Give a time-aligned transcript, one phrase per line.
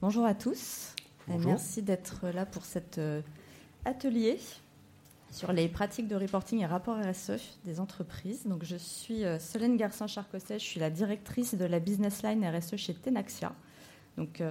[0.00, 0.94] Bonjour à tous.
[1.26, 3.00] Merci d'être là pour cet
[3.84, 4.38] atelier
[5.30, 8.46] sur les pratiques de reporting et rapports RSE des entreprises.
[8.46, 12.94] Donc, je suis Solène Garcin-Charcosset, je suis la directrice de la business line RSE chez
[12.94, 13.52] Tenaxia.
[14.16, 14.42] Donc,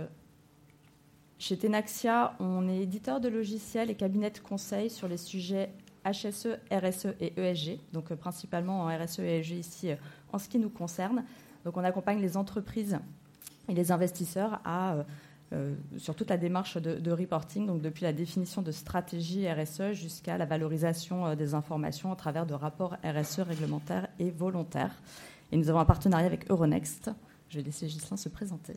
[1.39, 5.71] chez Tenaxia, on est éditeur de logiciels et cabinet de conseil sur les sujets
[6.03, 9.95] HSE, RSE et ESG, donc euh, principalement en RSE et ESG ici euh,
[10.33, 11.23] en ce qui nous concerne.
[11.63, 12.97] Donc on accompagne les entreprises
[13.69, 14.95] et les investisseurs à,
[15.53, 20.37] euh, sur toute la démarche de, reporting, donc depuis la définition de stratégie RSE jusqu'à
[20.37, 24.95] la valorisation des informations à travers de rapports RSE réglementaires et volontaires.
[25.51, 27.11] Et nous avons un partenariat avec Euronext.
[27.49, 28.73] Je vais laisser Ghislain se présenter.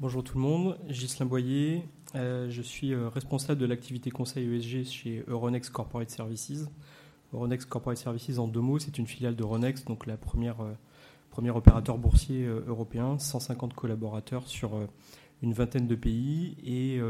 [0.00, 1.84] Bonjour tout le monde, Ghislain Boyer.
[2.16, 6.66] Euh, je suis euh, responsable de l'activité conseil ESG chez Euronext Corporate Services.
[7.32, 10.72] Euronext Corporate Services, en deux mots, c'est une filiale de Euronext, donc la première, euh,
[11.30, 14.72] premier opérateur boursier européen, 150 collaborateurs sur
[15.42, 16.56] une vingtaine de pays.
[16.64, 17.00] Et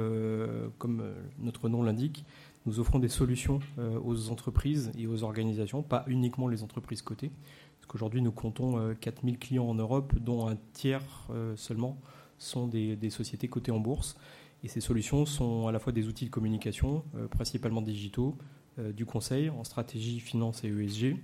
[0.78, 1.04] comme
[1.38, 2.24] notre nom l'indique,
[2.66, 3.60] nous offrons des solutions
[4.04, 7.30] aux entreprises et aux organisations, pas uniquement les entreprises cotées.
[7.76, 11.98] Parce qu'aujourd'hui, nous comptons 4000 clients en Europe, dont un tiers seulement
[12.42, 14.16] sont des, sociétés cotées en bourse.
[14.64, 18.36] Et ces solutions sont à la fois des outils de communication, euh, principalement digitaux,
[18.78, 21.16] euh, du conseil en stratégie, finance et ESG,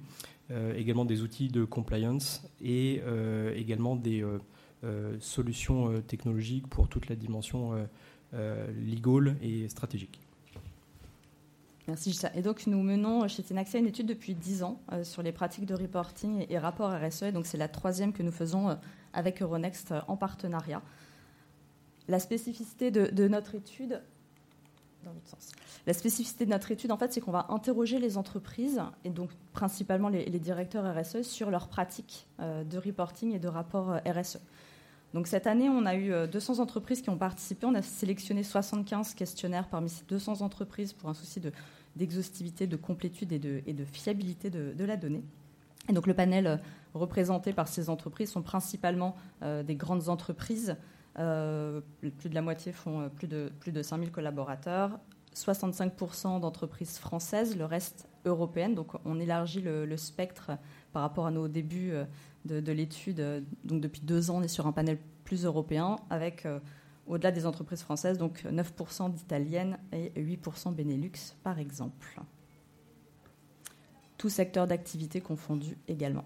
[0.50, 3.00] euh, également des outils de compliance et
[3.54, 4.24] également des
[5.20, 7.88] solutions technologiques pour toute la dimension
[8.32, 10.20] legal et stratégique.
[11.88, 15.64] Merci Et donc nous menons chez Tenaxia une étude depuis 10 ans sur les pratiques
[15.64, 17.32] de reporting et, rapports RSE.
[17.32, 18.76] Donc c'est la troisième que nous faisons
[19.12, 20.82] avec Euronext en partenariat.
[22.08, 24.02] La spécificité de, notre étude,
[25.86, 29.30] La spécificité de notre étude, en fait, c'est qu'on va interroger les entreprises et donc
[29.52, 34.38] principalement les, directeurs RSE sur leurs pratiques euh, de reporting et de rapport euh, RSE.
[35.14, 37.66] Donc cette année, on a eu 200 euh, entreprises qui ont participé.
[37.66, 41.40] On a sélectionné 75 questionnaires parmi ces 200 entreprises pour un souci
[41.96, 45.22] d'exhaustivité, de, complétude et de, fiabilité de, la donnée.
[45.88, 46.60] Et donc le panel
[46.92, 50.76] représenté par ces entreprises sont principalement des grandes entreprises
[51.18, 54.98] plus de la moitié font euh, plus de, plus de 5000 collaborateurs.
[55.34, 58.74] 65% d'entreprises françaises, le reste européennes.
[58.74, 60.52] Donc on élargit le, spectre
[60.92, 62.04] par rapport à nos débuts euh,
[62.44, 63.44] de, l'étude.
[63.64, 66.46] Donc depuis deux ans, on est sur un panel plus européen avec,
[67.06, 72.18] au-delà des entreprises françaises, donc 9% d'italiennes et 8% Benelux par exemple.
[74.16, 76.24] Tout secteur d'activité confondu également.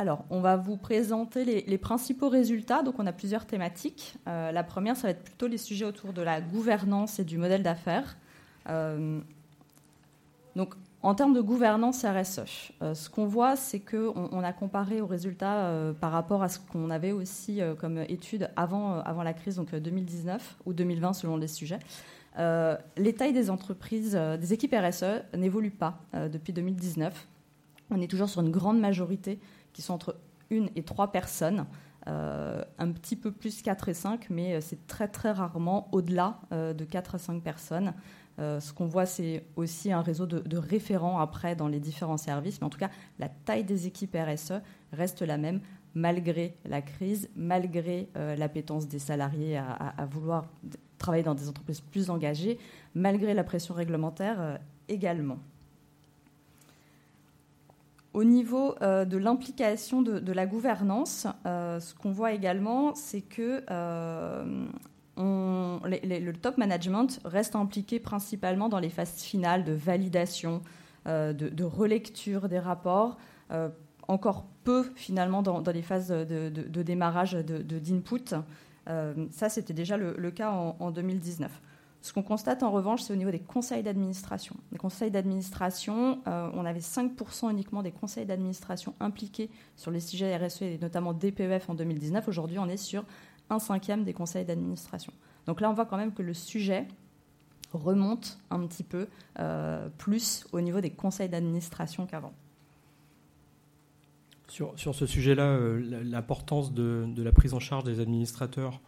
[0.00, 2.84] Alors, on va vous présenter les, principaux résultats.
[2.84, 4.14] Donc, on a plusieurs thématiques.
[4.28, 7.36] Euh, la première, ça va être plutôt les sujets autour de la gouvernance et du
[7.36, 8.16] modèle d'affaires.
[8.68, 9.18] Euh,
[10.54, 12.40] donc, en termes de gouvernance RSE,
[12.80, 16.60] euh, ce qu'on voit, c'est qu'on on a comparé aux résultats par rapport à ce
[16.60, 21.48] qu'on avait aussi comme étude avant, avant la crise, donc 2019 ou 2020 selon les
[21.48, 21.80] sujets.
[22.36, 27.26] les tailles des entreprises, des équipes RSE n'évoluent pas depuis 2019.
[27.90, 29.38] On est toujours sur une grande majorité
[29.72, 30.16] qui sont entre
[30.50, 31.66] une et trois personnes.
[32.06, 36.40] Euh, un petit peu plus 4 et 5, mais euh, c'est très très rarement au-delà
[36.52, 37.92] euh, de 4 à 5 personnes.
[38.38, 42.66] ce qu'on voit, c'est aussi un réseau de, référents après dans les différents services, mais
[42.66, 44.62] en tout cas, la taille des équipes RSE
[44.92, 45.60] reste la même
[45.94, 50.46] malgré la crise, malgré l'appétence des salariés à, vouloir
[50.98, 52.58] travailler dans des entreprises plus engagées,
[52.94, 55.38] malgré la pression réglementaire également.
[58.18, 63.62] Au niveau euh, de l'implication de, la gouvernance, euh, ce qu'on voit également, c'est que
[63.70, 64.66] euh,
[65.16, 70.62] le top management reste impliqué principalement dans les phases finales de validation,
[71.06, 73.18] de, relecture des rapports,
[74.08, 78.34] encore peu finalement dans, les phases de, démarrage d'input.
[79.30, 81.52] ça, c'était déjà le, cas en 2019.
[82.00, 84.56] Ce qu'on constate en revanche, c'est au niveau des conseils d'administration.
[84.70, 90.36] Les conseils d'administration, euh, on avait 5% uniquement des conseils d'administration impliqués sur les sujets
[90.36, 92.28] RSE et notamment DPEF en 2019.
[92.28, 93.04] Aujourd'hui, on est sur
[93.50, 95.12] un cinquième des conseils d'administration.
[95.46, 96.86] Donc là, on voit quand même que le sujet
[97.72, 99.08] remonte un petit peu
[99.40, 102.32] euh, plus au niveau des conseils d'administration qu'avant.
[104.46, 108.80] Sur, ce sujet-là, euh, l'importance de, la prise en charge des administrateurs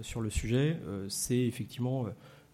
[0.00, 0.80] sur le sujet,
[1.10, 2.06] c'est effectivement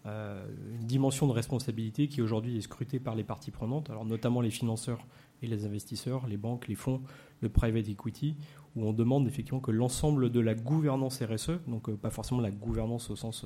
[0.05, 4.49] une dimension de responsabilité qui aujourd'hui est scrutée par les parties prenantes, alors notamment les
[4.49, 5.05] financeurs
[5.43, 7.01] et les investisseurs, les banques, les fonds,
[7.41, 8.35] le private equity,
[8.75, 12.51] où on demande effectivement que l'ensemble de la gouvernance RSE, donc euh, pas forcément la
[12.51, 13.45] gouvernance au sens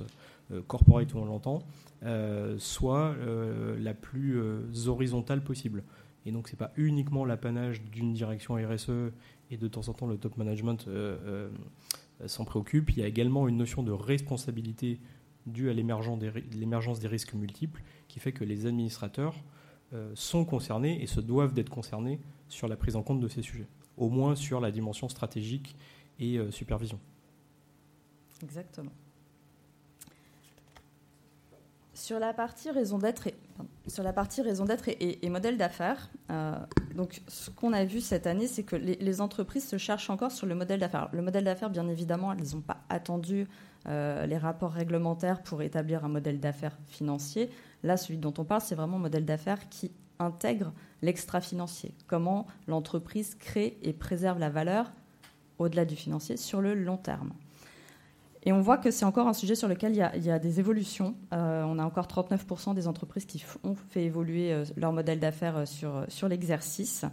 [0.50, 1.60] euh, corporate où on l'entend,
[2.58, 3.16] soit
[3.78, 4.38] la plus
[4.86, 5.82] horizontale possible.
[6.24, 9.12] Et donc c'est pas uniquement l'apanage d'une direction RSE
[9.50, 10.88] et de temps en temps le top management
[12.26, 12.90] s'en préoccupent.
[12.90, 15.00] Il y a également une notion de responsabilité
[15.46, 19.34] due à l'émergence des risques multiples qui fait que les administrateurs
[20.14, 23.68] sont concernés et se doivent d'être concernés sur la prise en compte de ces sujets,
[23.96, 25.76] au moins sur la dimension stratégique
[26.18, 26.98] et supervision.
[28.42, 28.92] Exactement.
[31.94, 33.34] Sur la partie raison d'être et,
[33.86, 36.54] sur la partie raison d'être et, modèle d'affaires, euh,
[36.94, 40.46] donc ce qu'on a vu cette année, c'est que les, entreprises se cherchent encore sur
[40.46, 41.08] le modèle d'affaires.
[41.12, 43.48] Le modèle d'affaires, bien évidemment, elles n'ont pas attendu
[43.88, 47.50] euh, les rapports réglementaires pour établir un modèle d'affaires financier.
[47.82, 50.72] Là, celui dont on parle, c'est vraiment un modèle d'affaires qui intègre
[51.02, 51.94] l'extra-financier.
[52.06, 54.92] Comment l'entreprise crée et préserve la valeur
[55.58, 57.32] au-delà du financier sur le long terme.
[58.42, 61.16] Et on voit que c'est encore un sujet sur lequel il y a, des évolutions.
[61.32, 65.64] Euh, on a encore 39% des entreprises qui ont fait évoluer euh, leur modèle d'affaires
[65.66, 67.04] sur l'exercice.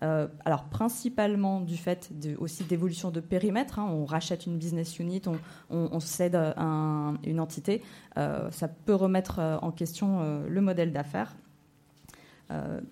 [0.00, 3.78] Alors principalement du fait aussi d'évolution de périmètre.
[3.78, 3.88] Hein.
[3.90, 5.22] on rachète une business unit,
[5.70, 7.82] on, cède une entité.
[8.14, 11.34] ça peut remettre en question le modèle d'affaires.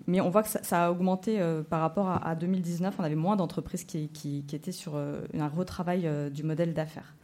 [0.07, 2.95] mais on voit que ça, a augmenté par rapport à, 2019.
[2.97, 7.15] On avait moins d'entreprises qui, qui, étaient sur un retravail du modèle d'affaires.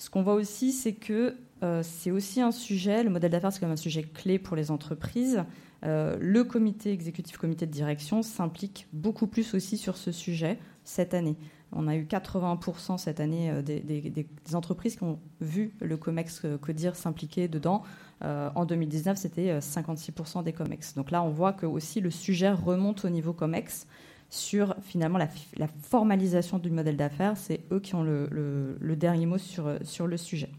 [0.00, 3.60] Ce qu'on voit aussi, c'est que euh, c'est aussi un sujet, le modèle d'affaires, c'est
[3.60, 5.44] quand même un sujet clé pour les entreprises.
[5.84, 11.14] Euh, le comité exécutif, comité de direction s'implique beaucoup plus aussi sur ce sujet cette
[11.14, 11.36] année.
[11.72, 16.96] On a eu 80% cette année euh, des, entreprises qui ont vu le COMEX CODIR
[16.96, 17.82] s'impliquer dedans.
[18.22, 20.94] en 2019, c'était 56% des COMEX.
[20.94, 23.86] Donc là, on voit que aussi le sujet remonte au niveau COMEX
[24.28, 27.36] sur finalement la, formalisation du modèle d'affaires.
[27.36, 30.50] C'est eux qui ont le, dernier mot sur, sur le sujet.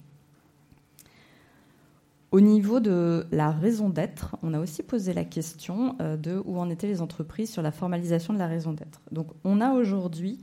[2.31, 6.59] Au niveau de la raison d'être, on a aussi posé la question euh, de où
[6.59, 9.01] en étaient les entreprises sur la formalisation de la raison d'être.
[9.11, 10.39] Donc on a aujourd'hui,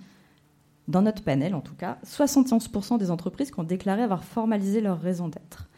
[0.87, 5.01] dans notre panel en tout cas, 71% des entreprises qui ont déclaré avoir formalisé leur
[5.01, 5.71] raison d'être.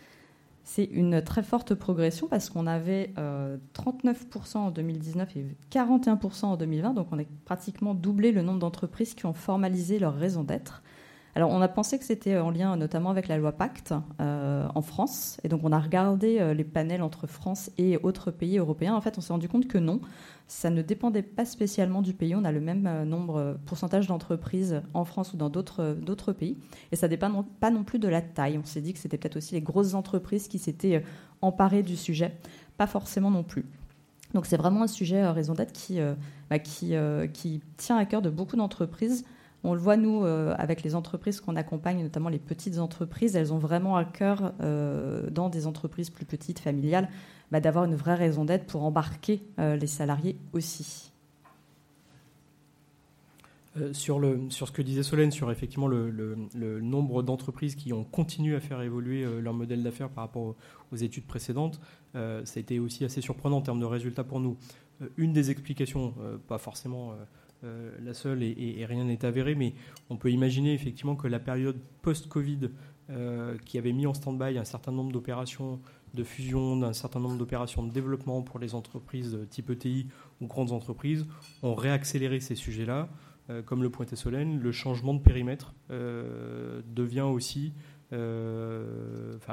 [0.65, 6.57] C'est une très forte progression parce qu'on avait 39% euh, en 2019 et 41% en
[6.57, 10.83] 2020, donc on a pratiquement doublé le nombre d'entreprises qui ont formalisé leur raison d'être.
[11.37, 14.83] Alors, on a pensé que c'était en lien notamment avec la loi Pacte euh, en
[14.83, 15.39] France.
[15.45, 18.95] Et donc, on a regardé euh, les panels entre France et autres pays européens.
[18.95, 20.01] En fait, on s'est rendu compte que non,
[20.49, 22.35] ça ne dépendait pas spécialement du pays.
[22.35, 26.57] On a le même euh, nombre, pourcentage d'entreprises en France ou dans d'autres pays.
[26.91, 28.59] Et ça ne dépend pas non plus de la taille.
[28.59, 31.05] On s'est dit que c'était peut-être aussi les grosses entreprises qui s'étaient
[31.43, 32.37] emparées du sujet.
[32.77, 33.67] Pas forcément non plus.
[34.35, 35.99] Donc, c'est vraiment un sujet, raison d'être, qui,
[36.51, 39.25] bah, qui tient à cœur de beaucoup d'entreprises.
[39.63, 43.53] On le voit, nous, euh, avec les entreprises qu'on accompagne, notamment les petites entreprises, elles
[43.53, 47.11] ont vraiment à cœur, euh, dans des entreprises plus petites, familiales,
[47.51, 51.13] bah, d'avoir une vraie raison d'être pour embarquer euh, les salariés aussi.
[53.93, 56.35] sur, le, sur ce que disait Solène, sur effectivement le,
[56.81, 60.55] nombre d'entreprises qui ont continué à faire évoluer leur modèle d'affaires par rapport
[60.93, 61.81] aux, études précédentes,
[62.13, 62.19] ça
[62.57, 64.57] a été aussi assez surprenant en termes de résultats pour nous.
[65.17, 66.15] une des explications,
[66.49, 67.15] pas forcément
[67.63, 69.75] euh, la seule et, rien n'est avéré, mais
[70.09, 72.71] on peut imaginer effectivement que la période post-Covid
[73.11, 75.81] euh, qui avait mis en stand-by un certain nombre d'opérations
[76.15, 80.09] de fusion, un certain nombre d'opérations de développement pour les entreprises type ETI
[80.41, 81.27] ou grandes entreprises,
[81.63, 83.09] ont réaccéléré ces sujets-là.
[83.51, 87.75] Euh, comme le pointait Solène, le changement de périmètre devient aussi,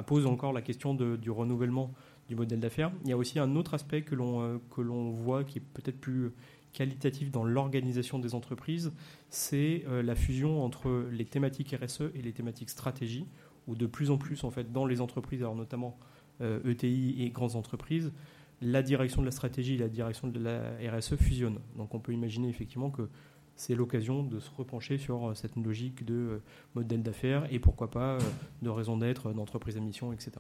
[0.06, 1.94] pose encore la question du renouvellement
[2.30, 2.92] du modèle d'affaires.
[3.04, 6.32] Il y a aussi un autre aspect que l'on voit qui est peut-être plus
[6.74, 8.92] qualitatif dans l'organisation des entreprises,
[9.30, 13.26] c'est euh, la fusion entre les thématiques RSE et les thématiques stratégie,
[13.68, 15.98] où de plus en plus, en fait, dans les entreprises, alors notamment
[16.40, 18.12] ETI euh, e et grandes entreprises,
[18.62, 21.60] la direction de la stratégie et la direction de la RSE fusionnent.
[21.76, 23.10] Donc on peut imaginer effectivement que
[23.56, 26.42] c'est l'occasion de se repencher sur euh, cette logique de
[26.76, 28.18] modèle d'affaires et pourquoi pas
[28.62, 30.32] de raison d'être d'entreprise à mission, etc.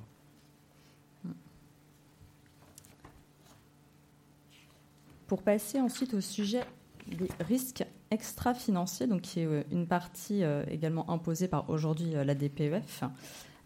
[5.27, 6.61] Pour passer ensuite au sujet
[7.07, 12.23] des risques extra-financiers, donc qui est euh, une partie euh, également imposée par aujourd'hui euh,
[12.23, 13.03] la DPEF.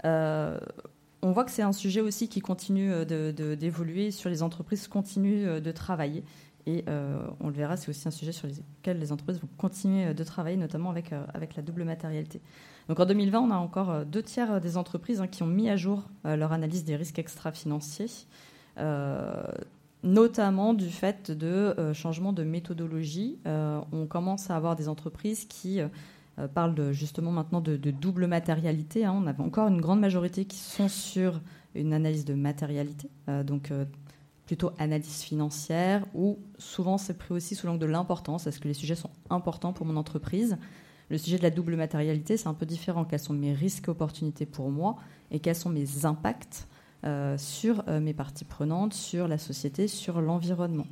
[0.03, 5.71] on voit que c'est un sujet aussi qui continue d'évoluer, sur les entreprises continuent de
[5.71, 6.23] travailler.
[6.65, 6.83] Et
[7.39, 10.57] on le verra, c'est aussi un sujet sur lequel les entreprises vont continuer de travailler,
[10.57, 12.41] notamment avec, la double matérialité.
[12.89, 15.75] Donc en 2020, on a encore deux tiers des entreprises hein, qui ont mis à
[15.75, 18.25] jour leur analyse des risques extra-financiers
[20.03, 23.39] notamment du fait de euh, changements de méthodologie.
[23.45, 29.05] Euh, on commence à avoir des entreprises qui euh, parlent justement maintenant de, double matérialité.
[29.05, 29.13] Hein.
[29.15, 31.41] On a encore une grande majorité qui sont sur
[31.75, 33.09] une analyse de matérialité,
[33.45, 33.71] donc
[34.45, 38.45] plutôt analyse financière, ou souvent c'est pris aussi sous l'angle de l'importance.
[38.45, 40.57] Est-ce que les sujets sont importants pour mon entreprise?
[41.09, 43.05] Le sujet de la double matérialité, c'est un peu différent.
[43.05, 44.97] Quels sont mes risques et opportunités pour moi?
[45.29, 46.67] Et quels sont mes impacts?
[47.37, 50.85] Sur mes parties prenantes, sur la société, sur l'environnement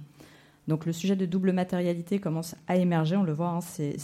[0.70, 3.98] donc le sujet de double matérialité commence à émerger, on le voit, hein, c'est,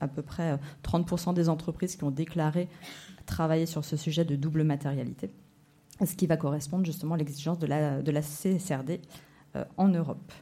[0.00, 2.68] à peu près 30% des entreprises qui ont déclaré
[3.26, 5.30] travailler sur ce sujet de double matérialité,
[6.04, 9.00] ce qui va correspondre justement à l'exigence de la, de CSRD
[9.54, 10.32] euh, en Europe.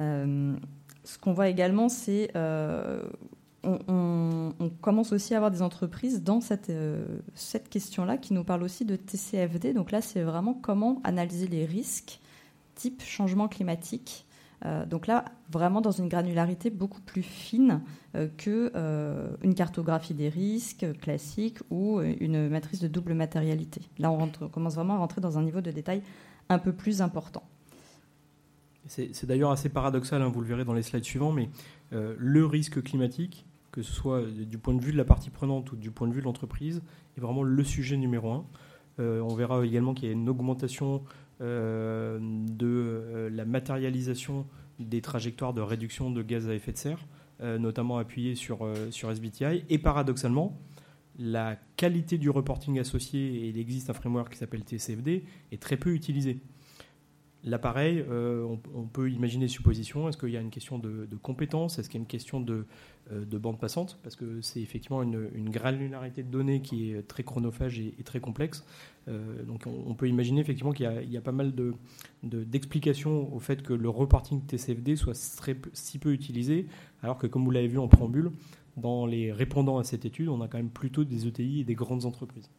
[0.00, 0.56] Euh,
[1.04, 3.02] ce qu'on voit également, c'est euh,
[3.64, 6.72] on, commence aussi à avoir des entreprises dans cette,
[7.34, 9.74] cette question-là qui nous parlent aussi de TCFD.
[9.74, 12.20] Donc là, c'est vraiment comment analyser les risques
[12.74, 14.26] type changement climatique
[14.66, 17.80] euh, donc là, vraiment dans une granularité beaucoup plus fine
[18.14, 23.82] euh, qu'une euh, cartographie des risques classique ou une matrice de double matérialité.
[23.98, 26.02] Là, on, commence vraiment à rentrer dans un niveau de détail
[26.48, 27.42] un peu plus important.
[28.86, 31.48] C'est d'ailleurs assez paradoxal, hein, vous le verrez dans les slides suivants, mais
[31.92, 35.76] le risque climatique, que ce soit du point de vue de la partie prenante ou
[35.76, 36.82] du point de vue de l'entreprise,
[37.16, 38.44] est vraiment le sujet numéro un.
[38.98, 41.02] on verra également qu'il y a une augmentation
[41.42, 44.46] euh, de euh, la matérialisation
[44.78, 47.06] des trajectoires de réduction de gaz à effet de serre,
[47.40, 49.64] euh, notamment appuyées sur, sur SBTI.
[49.70, 50.60] Et paradoxalement,
[51.18, 55.78] la qualité du reporting associé, et il existe un framework qui s'appelle TCFD, est très
[55.78, 56.40] peu utilisé.
[57.42, 60.08] L'appareil, on, peut imaginer suppositions.
[60.08, 61.78] Est-ce qu'il y a une question de, de compétence?
[61.78, 62.66] Est-ce qu'il y a une question de,
[63.10, 63.98] de bande passante?
[64.02, 68.20] Parce que c'est effectivement une, une, granularité de données qui est très chronophage et très
[68.20, 68.64] complexe.
[69.08, 71.52] Euh, donc on, peut imaginer effectivement qu'il y, a pas mal
[72.22, 75.14] d'explications au fait que le reporting TCFD soit
[75.72, 76.66] si peu utilisé,
[77.02, 78.30] alors que comme vous l'avez vu en préambule,
[78.76, 81.74] dans les répondants à cette étude, on a quand même plutôt des ETI et des
[81.74, 82.50] grandes entreprises.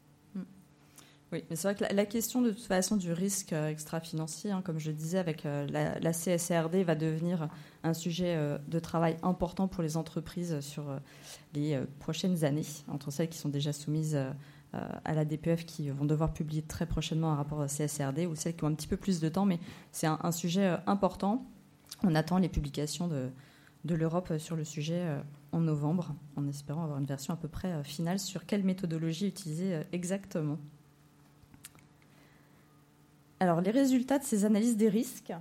[1.32, 4.62] Oui, mais c'est vrai que la, question de toute façon du risque euh, extra-financier, hein,
[4.62, 7.48] comme je disais, avec euh, la, CSRD, va devenir
[7.84, 10.86] un sujet de travail important pour les entreprises sur
[11.54, 14.20] les prochaines années, entre celles qui sont déjà soumises
[14.74, 18.56] euh, à la DPF qui vont devoir publier très prochainement un rapport CSRD ou celles
[18.56, 19.60] qui ont un petit peu plus de temps, mais
[19.92, 21.46] c'est un, sujet euh, important.
[22.04, 23.32] On attend les publications de,
[23.84, 25.22] l'Europe sur le sujet euh,
[25.52, 29.82] en novembre, en espérant avoir une version à peu près finale sur quelle méthodologie utiliser
[29.92, 30.58] exactement.
[33.42, 35.34] Alors, les résultats de ces analyses des risques.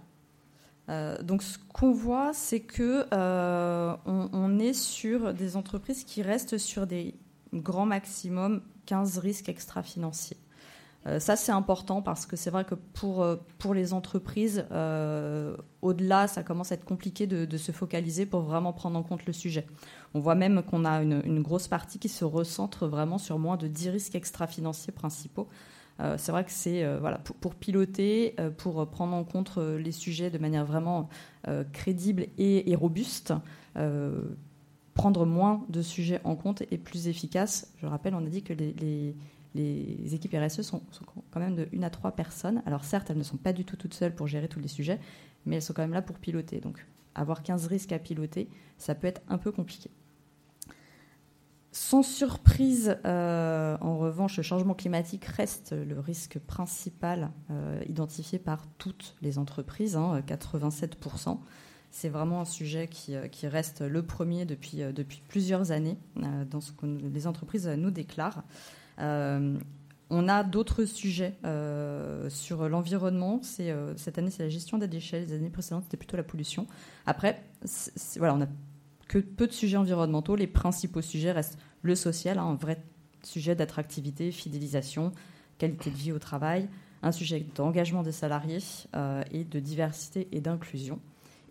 [1.22, 7.14] donc, ce qu'on voit, c'est que on, est sur des entreprises qui restent sur des
[7.52, 10.38] grands maximums 15 risques extra-financiers.
[11.06, 15.56] Euh, ça, c'est important parce que c'est vrai que pour, euh, pour les entreprises, euh,
[15.80, 19.32] au-delà, ça commence à être compliqué de, se focaliser pour vraiment prendre en compte le
[19.32, 19.66] sujet.
[20.12, 23.66] On voit même qu'on a une, grosse partie qui se recentre vraiment sur moins de
[23.66, 25.48] 10 risques extra-financiers principaux.
[26.16, 30.64] C'est vrai que c'est voilà, pour, piloter, pour prendre en compte les sujets de manière
[30.64, 31.08] vraiment
[31.72, 33.34] crédible et, robuste
[34.94, 37.72] prendre moins de sujets en compte et plus efficace.
[37.78, 39.14] Je rappelle, on a dit que les,
[39.54, 40.82] les, équipes RSE sont,
[41.30, 42.62] quand même de 1 à 3 personnes.
[42.66, 45.00] Alors certes, elles ne sont pas du tout toutes seules pour gérer tous les sujets,
[45.46, 46.60] mais elles sont quand même là pour piloter.
[46.60, 49.90] Donc avoir 15 risques à piloter, ça peut être un peu compliqué.
[51.72, 58.66] Sans surprise, euh, en revanche, le changement climatique reste le risque principal euh, identifié par
[58.78, 61.38] toutes les entreprises, hein, 87%
[61.92, 65.98] c'est vraiment un sujet qui, euh, reste le premier depuis, depuis plusieurs années
[66.48, 68.44] dans ce que les entreprises nous déclarent.
[68.98, 71.36] on a d'autres sujets
[72.28, 73.40] sur l'environnement.
[73.42, 75.20] cette année, c'est la gestion des déchets.
[75.20, 76.68] Les années précédentes, c'était plutôt la pollution.
[77.06, 77.42] Après,
[78.18, 78.48] voilà, on n'a
[79.10, 80.36] que peu de sujets environnementaux.
[80.36, 82.80] Les principaux sujets restent le social, hein, un vrai
[83.24, 85.10] sujet d'attractivité, fidélisation,
[85.58, 86.68] qualité de vie au travail,
[87.02, 88.60] un sujet d'engagement des salariés
[89.32, 91.00] et de diversité et d'inclusion.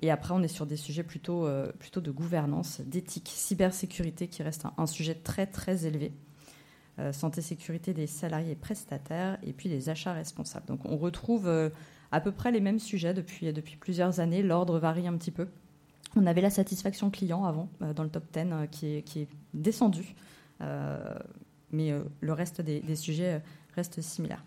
[0.01, 4.65] Et après, on est sur des sujets plutôt, euh, de gouvernance, d'éthique, cybersécurité, qui reste
[4.77, 6.13] un, sujet très, très élevé.
[6.97, 10.65] Euh, santé, sécurité des salariés et prestataires, et puis les achats responsables.
[10.65, 11.69] Donc, on retrouve euh,
[12.13, 14.43] à peu près les mêmes sujets depuis plusieurs années.
[14.43, 15.49] L'ordre varie un petit peu.
[16.15, 20.15] On avait la satisfaction client avant, dans le top 10, qui, est, qui descendu.
[20.59, 23.41] mais le reste des, sujets
[23.75, 24.43] reste similaire.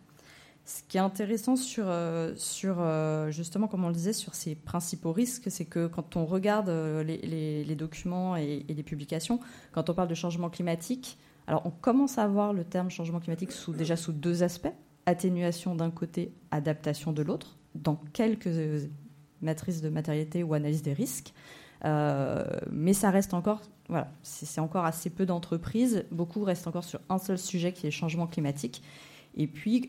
[0.64, 5.12] Ce qui est intéressant sur, euh, euh, justement, comme on le disait, sur ces principaux
[5.12, 9.40] risques, c'est que quand on regarde euh, les, documents et, les publications,
[9.73, 13.50] quand on parle de changement climatique, alors on commence à voir le terme changement climatique
[13.50, 14.73] sous, déjà sous deux aspects
[15.04, 18.88] atténuation d'un côté, adaptation de l'autre, dans quelques
[19.42, 21.32] matrices de matérialité ou analyse des risques.
[21.84, 26.04] mais ça reste encore, voilà, c'est encore assez peu d'entreprises.
[26.11, 28.82] Beaucoup restent encore sur un seul sujet qui est changement climatique.
[29.37, 29.87] Et puis,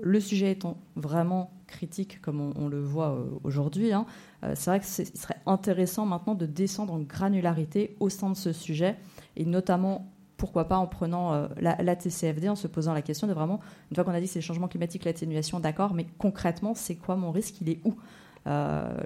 [0.00, 4.06] le sujet étant vraiment critique, comme on, le voit euh, aujourd'hui, hein,
[4.44, 8.36] euh, c'est vrai que ce serait intéressant maintenant de descendre en granularité au sein de
[8.36, 8.96] ce sujet
[9.36, 13.32] et notamment pourquoi pas en prenant euh, la, TCFD, en se posant la question de
[13.32, 16.74] vraiment, une fois qu'on a dit que c'est le changement climatique, l'atténuation, d'accord, mais concrètement,
[16.74, 17.60] c'est quoi mon risque?
[17.62, 17.90] Il est où?
[17.92, 17.94] euh,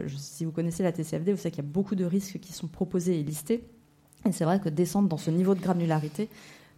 [0.06, 2.68] Si vous connaissez la TCFD, vous savez qu'il y a beaucoup de risques qui sont
[2.68, 3.64] proposés et listés.
[4.26, 6.28] Et c'est vrai que descendre dans ce niveau de granularité,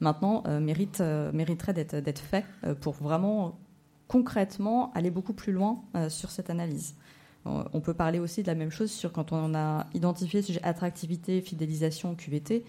[0.00, 1.00] maintenant, euh, mérite,
[1.32, 2.44] mériterait d'être fait
[2.80, 3.58] pour vraiment
[4.06, 6.94] concrètement aller beaucoup plus loin sur cette analyse.
[7.44, 10.62] On peut parler aussi de la même chose sur quand on a identifié le sujet
[10.62, 12.64] attractivité, fidélisation, QVT.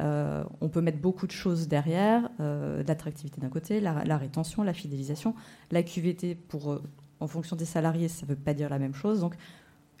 [0.00, 4.72] Euh, on peut mettre beaucoup de choses derrière, euh, l'attractivité d'un côté, la, rétention, la
[4.72, 5.34] fidélisation,
[5.70, 6.82] la QVT pour, euh,
[7.20, 9.20] en fonction des salariés, ça ne veut pas dire la même chose.
[9.20, 9.34] Donc,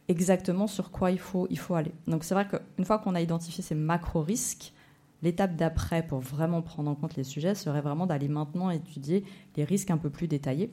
[0.08, 1.92] exactement sur quoi il faut, il faut aller.
[2.06, 4.72] Donc, c'est vrai qu'une fois qu'on a identifié ces macro-risques,
[5.22, 9.24] l'étape d'après pour vraiment prendre en compte les sujets serait vraiment d'aller maintenant étudier
[9.56, 10.70] les risques un peu plus détaillés.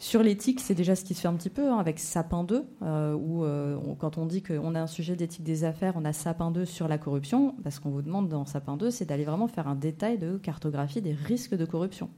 [0.00, 2.64] Sur l'éthique, c'est déjà ce qui se fait un petit peu hein, avec Sapin 2,
[2.80, 6.14] euh, où euh, quand on dit qu'on a un sujet d'éthique des affaires, on a
[6.14, 9.46] Sapin 2 sur la corruption, parce qu'on vous demande dans Sapin 2, c'est d'aller vraiment
[9.46, 12.08] faire un détail de cartographie des risques de corruption.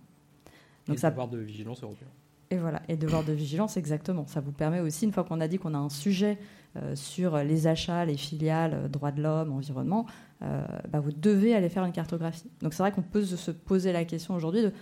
[0.87, 1.11] Donc et ça...
[1.11, 2.07] devoir de vigilance européen.
[2.53, 4.27] Et voilà, et devoir de vigilance, exactement.
[4.27, 6.39] Ça vous permet aussi, une fois qu'on a dit qu'on a un sujet
[6.77, 10.07] euh, sur les achats, les filiales, droits de l'homme, environnement,
[10.41, 12.51] bah, vous devez aller faire une cartographie.
[12.63, 14.73] Donc c'est vrai qu'on peut se poser la question aujourd'hui de...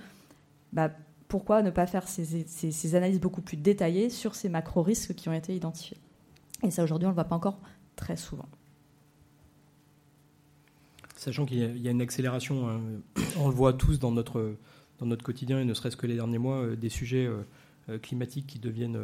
[0.72, 0.90] Bah,
[1.30, 5.54] pourquoi ne pas faire ces, analyses beaucoup plus détaillées sur ces macro-risques qui ont été
[5.54, 5.96] identifiés?
[6.62, 7.60] Et ça, aujourd'hui, on ne le voit pas encore
[7.96, 8.48] très souvent.
[11.16, 12.80] Sachant qu'il y, a une accélération, hein.
[13.38, 14.56] on le voit tous dans notre,
[15.22, 17.42] quotidien, et ne serait-ce que les derniers mois, euh, des sujets euh, euh,
[17.98, 18.98] climatiques qui deviennent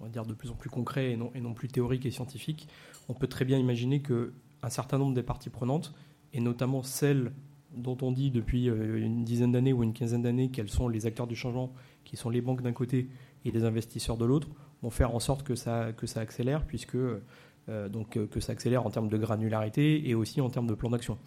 [0.00, 2.68] on va dire, de plus en plus concrets et non, plus théoriques et scientifiques.
[3.08, 5.94] On peut très bien imaginer qu'un certain nombre des parties prenantes,
[6.32, 7.32] et notamment celles
[7.74, 11.06] dont on dit depuis euh, une dizaine d'années ou une quinzaine d'années qu'elles sont les
[11.06, 11.72] acteurs du changement,
[12.04, 13.08] qui sont les banques d'un côté
[13.44, 14.48] et les investisseurs de l'autre,
[14.82, 18.52] vont faire en sorte que ça, que ça accélère, puisque euh, donc, euh, que ça
[18.52, 21.18] accélère en termes de granularité et aussi en termes de plan d'action.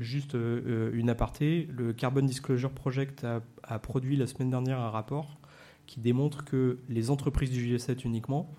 [0.00, 3.24] juste une aparté, le Carbon Disclosure Project
[3.62, 5.38] a, produit la semaine dernière un rapport
[5.86, 8.50] qui démontre que les entreprises du G7 uniquement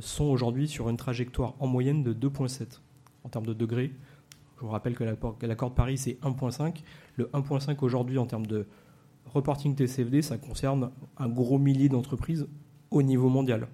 [0.00, 2.80] sont aujourd'hui sur une trajectoire en moyenne de 2,7
[3.24, 3.92] en termes de degrés
[4.62, 6.84] je vous rappelle que l'accord de Paris, c'est 1.5.
[7.16, 8.68] Le 1.5 aujourd'hui, en termes de
[9.26, 12.46] reporting TCFD, ça concerne un gros millier d'entreprises
[12.92, 13.66] au niveau mondial.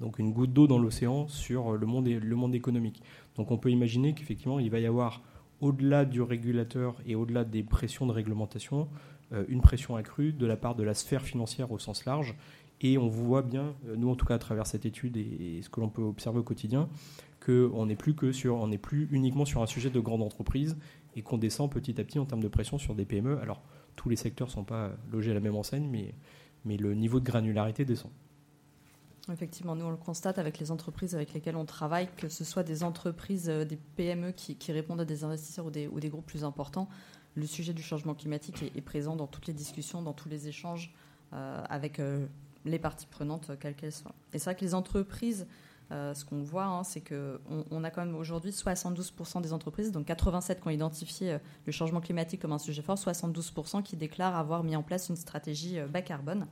[0.00, 3.02] Donc une goutte d'eau dans l'océan sur le monde, le monde économique.
[3.36, 5.22] Donc on peut imaginer qu'effectivement, il va y avoir,
[5.62, 9.15] au-delà du régulateur et au-delà des pressions de réglementation, euh,
[9.48, 12.36] une pression accrue de la part de la sphère financière au sens large.
[12.80, 15.70] Et on voit bien, euh, nous en tout cas à travers cette étude et ce
[15.70, 16.88] que l'on peut observer au quotidien,
[17.44, 20.76] qu'on n'est plus que plus uniquement sur un sujet de grande entreprise
[21.14, 23.38] et qu'on descend petit à petit en termes de pression sur des PME.
[23.40, 23.62] Alors
[23.94, 26.14] tous les secteurs ne sont pas logés à la même enseigne, mais,
[26.76, 28.10] le niveau de granularité descend.
[29.32, 32.62] Effectivement, nous on le constate avec les entreprises avec lesquelles on travaille, que ce soit
[32.62, 36.88] des entreprises, euh, des PME qui, répondent à des investisseurs ou des, groupes plus importants,
[37.36, 40.92] le sujet du changement climatique est, présent dans toutes les discussions, dans tous les échanges
[41.32, 42.26] euh, avec euh,
[42.64, 44.14] les parties prenantes, quelles qu'elles soient.
[44.32, 45.46] Et c'est vrai que les entreprises
[45.92, 49.92] euh, ce qu'on voit, hein, c'est qu'on on a quand même aujourd'hui 72% des entreprises,
[49.92, 53.96] donc 87 qui ont identifié euh, le changement climatique comme un sujet fort, 72% qui
[53.96, 56.48] déclarent avoir mis en place une stratégie euh, bas carbone,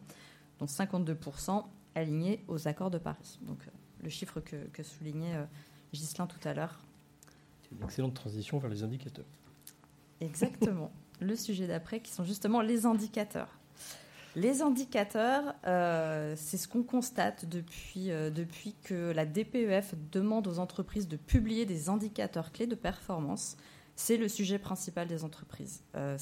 [0.61, 1.65] dont 52%
[1.97, 3.41] alignés aux accords de Paris.
[3.43, 3.59] Donc
[4.03, 5.35] le chiffre que, soulignait
[5.93, 6.79] Ghislain tout à l'heure.
[7.63, 9.25] C'est une excellente transition vers les indicateurs.
[10.21, 10.91] Exactement.
[11.21, 13.59] le sujet d'après, qui sont justement les indicateurs.
[14.37, 20.59] Les indicateurs, euh, c'est ce qu'on constate depuis, euh, depuis que la DPEF demande aux
[20.59, 23.57] entreprises de publier des indicateurs clés de performance.
[23.95, 25.85] C'est le sujet principal des entreprises.
[25.95, 26.19] Euh,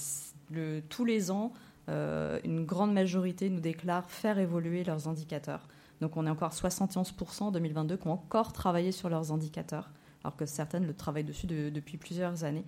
[0.91, 1.53] tous les ans,
[1.89, 5.67] une grande majorité nous déclare faire évoluer leurs indicateurs.
[6.01, 9.91] Donc on est encore 71% en 2022 qui ont encore travaillé sur leurs indicateurs,
[10.23, 12.65] alors que certaines le travaillent dessus depuis plusieurs années.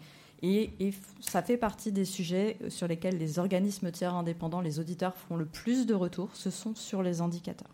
[0.46, 5.36] Et, ça fait partie des sujets sur lesquels les organismes tiers indépendants, les auditeurs font
[5.36, 7.70] le plus de retours, ce sont sur les indicateurs.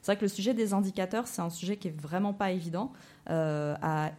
[0.00, 2.92] C'est vrai que le sujet des indicateurs, c'est un sujet qui est vraiment pas évident
[3.28, 3.74] euh,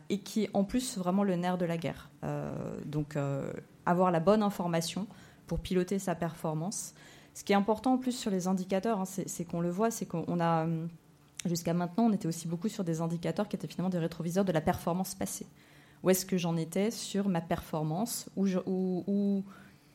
[0.09, 2.09] et qui est en plus vraiment le nerf de la guerre.
[2.25, 2.53] Euh,
[2.85, 3.51] donc euh,
[3.85, 5.07] avoir la bonne information
[5.47, 6.93] pour piloter sa performance.
[7.33, 10.05] Ce qui est important en plus sur les indicateurs, hein, c'est qu'on le voit, c'est
[10.05, 10.67] qu'on a
[11.45, 14.51] jusqu'à maintenant, on était aussi beaucoup sur des indicateurs qui étaient finalement des rétroviseurs de
[14.51, 15.47] la performance passée
[16.03, 19.43] où est-ce que j'en étais sur ma performance, ou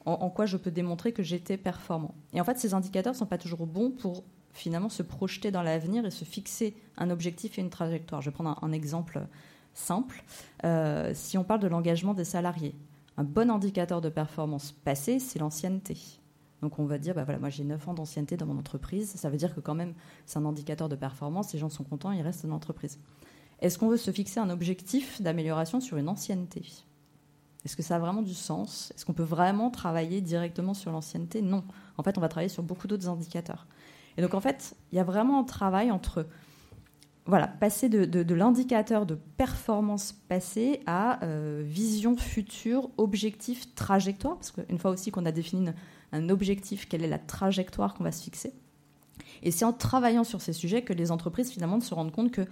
[0.04, 2.14] en, quoi je peux démontrer que j'étais performant.
[2.32, 5.62] Et en fait, ces indicateurs ne sont pas toujours bons pour finalement se projeter dans
[5.62, 8.22] l'avenir et se fixer un objectif et une trajectoire.
[8.22, 9.20] Je vais prendre un, exemple
[9.74, 10.24] simple.
[10.64, 12.74] Euh, si on parle de l'engagement des salariés,
[13.18, 15.96] un bon indicateur de performance passée, c'est l'ancienneté.
[16.62, 19.30] Donc on va dire, bah voilà, moi j'ai 9 ans d'ancienneté dans mon entreprise, ça
[19.30, 19.94] veut dire que quand même
[20.26, 22.98] c'est un indicateur de performance, les gens sont contents, ils restent dans l'entreprise.
[23.60, 26.62] Est-ce qu'on veut se fixer un objectif d'amélioration sur une ancienneté?
[27.64, 28.92] Est-ce que ça a vraiment du sens?
[28.94, 31.42] Est-ce qu'on peut vraiment travailler directement sur l'ancienneté?
[31.42, 31.64] Non.
[31.96, 33.66] En fait, on va travailler sur beaucoup d'autres indicateurs.
[34.16, 36.26] Et donc, en fait, il y a vraiment un travail entre
[37.26, 44.78] voilà, passer de, l'indicateur de performance passée à euh, vision future, objectif, trajectoire, parce qu'une
[44.78, 45.68] fois aussi qu'on a défini
[46.12, 48.54] un objectif, quelle est la trajectoire qu'on va se fixer.
[49.42, 52.46] Et c'est en travaillant sur ces sujets que les entreprises finalement se rendent compte que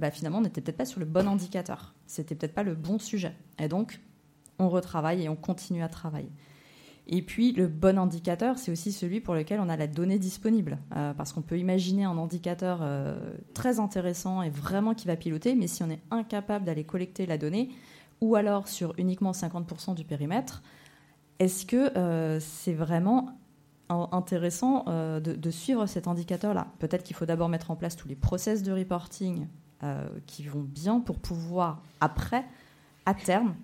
[0.00, 2.98] bah, finalement on n'était peut-être pas sur le bon indicateur, c'était peut-être pas le bon
[2.98, 3.34] sujet.
[3.58, 4.00] Et donc
[4.58, 6.30] on retravaille et on continue à travailler.
[7.08, 10.78] Et puis le bon indicateur, c'est aussi celui pour lequel on a la donnée disponible.
[10.96, 13.18] Euh, parce qu'on peut imaginer un indicateur euh,
[13.54, 17.38] très intéressant et vraiment qui va piloter, mais si on est incapable d'aller collecter la
[17.38, 17.70] donnée,
[18.20, 20.62] ou alors sur uniquement 50% du périmètre,
[21.40, 23.36] est-ce que euh, c'est vraiment
[24.12, 24.84] intéressant
[25.20, 28.72] de, suivre cet indicateur-là Peut-être qu'il faut d'abord mettre en place tous les process de
[28.72, 29.46] reporting
[30.26, 32.44] qui vont bien pour pouvoir, après,
[33.06, 33.54] à terme,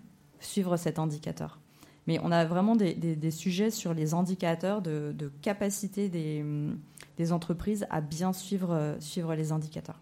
[0.40, 1.58] suivre cet indicateur.
[2.06, 8.32] Mais on a vraiment des, sujets sur les indicateurs de, capacité des, entreprises à bien
[8.32, 10.00] suivre, suivre les indicateurs.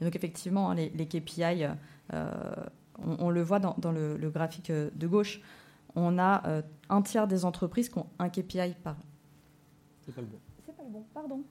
[0.00, 1.66] donc effectivement, les, KPI,
[2.14, 2.30] euh,
[3.18, 5.42] on, le voit dans, le, graphique de gauche,
[5.96, 8.96] on a euh, un tiers des entreprises qui ont un KPI par...
[10.02, 10.38] C'est pas le bon.
[10.64, 11.42] C'est pas le bon, pardon.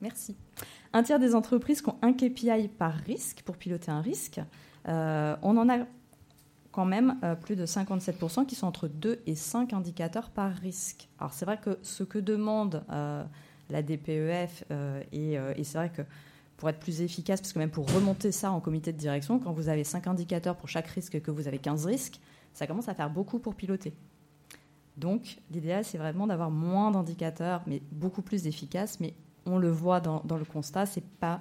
[0.00, 0.36] Merci.
[0.92, 4.40] Un tiers des entreprises qui ont un KPI par risque pour piloter un risque.
[4.88, 5.84] Euh, on en a
[6.72, 11.08] quand même euh, plus de 57% qui sont entre 2 et 5 indicateurs par risque.
[11.18, 13.24] Alors c'est vrai que ce que demande euh,
[13.70, 16.02] la DPEF, euh, et, c'est vrai que
[16.56, 19.52] pour être plus efficace, parce que même pour remonter ça en comité de direction, quand
[19.52, 22.20] vous avez 5 indicateurs pour chaque risque et que vous avez 15 risques,
[22.52, 23.94] ça commence à faire beaucoup pour piloter.
[24.96, 29.00] Donc l'idéal, c'est vraiment d'avoir moins d'indicateurs, mais beaucoup plus efficaces.
[29.00, 29.14] Mais
[29.46, 31.40] on le voit dans, le constat, ce n'est pas,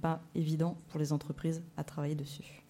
[0.00, 2.64] pas évident pour les entreprises à travailler dessus.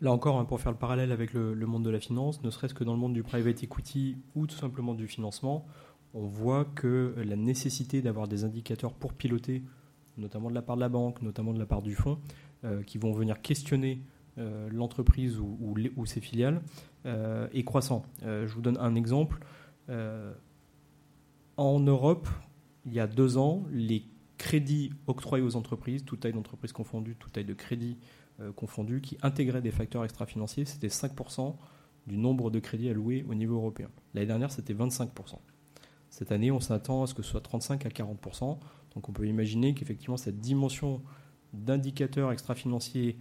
[0.00, 2.74] Là encore, hein, pour faire le parallèle avec le, monde de la finance, ne serait-ce
[2.74, 5.64] que dans le monde du private equity ou tout simplement du financement,
[6.12, 9.62] on voit que la nécessité d'avoir des indicateurs pour piloter,
[10.18, 12.18] notamment de la part de la banque, notamment de la part du fonds,
[12.64, 14.02] euh, qui vont venir questionner
[14.38, 16.62] euh, l'entreprise ou, ses filiales,
[17.06, 18.04] euh, est croissant.
[18.22, 19.38] je vous donne un exemple.
[21.56, 22.28] en Europe,
[22.86, 24.04] il y a deux ans, les
[24.38, 27.96] crédits octroyés aux entreprises, toute taille d'entreprise confondue, toute taille de crédit
[28.40, 31.54] euh, confondus qui intégraient des facteurs extra-financiers, c'était 5%
[32.06, 33.88] du nombre de crédits alloués au niveau européen.
[34.14, 35.36] L'année dernière, c'était 25%.
[36.10, 38.58] Cette année, on s'attend à ce que ce soit 35 à 40%.
[38.94, 41.02] Donc on peut imaginer qu'effectivement, cette dimension
[41.52, 43.16] d'indicateurs extra-financiers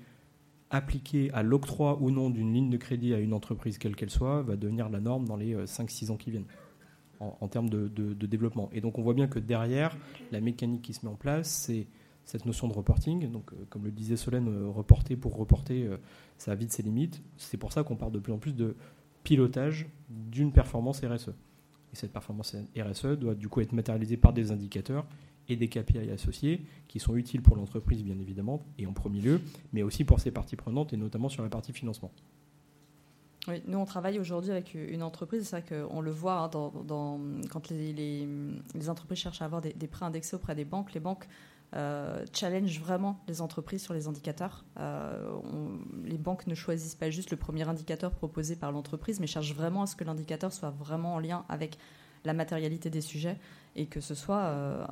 [0.71, 4.41] appliqués à l'octroi ou non d'une ligne de crédit à une entreprise quelle qu'elle soit
[4.41, 6.47] va devenir la norme dans les 5-6 euh, ans qui viennent
[7.19, 7.87] en, termes de,
[8.25, 8.69] développement.
[8.73, 9.95] Et donc on voit bien que derrière,
[10.31, 11.85] la mécanique qui se met en place, c'est
[12.25, 13.29] cette notion de reporting.
[13.31, 15.87] Donc, euh, comme le disait Solène, euh, reporter pour reporter,
[16.37, 17.21] ça a vite ses limites.
[17.37, 18.75] C'est pour ça qu'on parle de plus en plus de
[19.23, 21.29] pilotage d'une performance RSE.
[21.93, 25.05] Et cette performance RSE doit du coup être matérialisée par des indicateurs
[25.49, 29.41] et des KPI associés qui sont utiles pour l'entreprise, bien évidemment, et en premier lieu,
[29.73, 32.11] mais aussi pour ses parties prenantes et notamment sur la partie financement.
[33.47, 36.49] Oui, nous on travaille aujourd'hui avec une entreprise, c'est vrai qu'on le voit hein,
[37.49, 38.27] quand les,
[38.87, 41.27] entreprises cherchent à avoir des, prêts indexés auprès des banques, les banques
[41.73, 44.65] euh, challenge vraiment les entreprises sur les indicateurs.
[44.77, 45.39] Euh,
[46.03, 49.83] les banques ne choisissent pas juste le premier indicateur proposé par l'entreprise, mais cherchent vraiment
[49.83, 51.77] à ce que l'indicateur soit vraiment en lien avec
[52.25, 53.37] la matérialité des sujets
[53.75, 54.85] et que ce soit euh,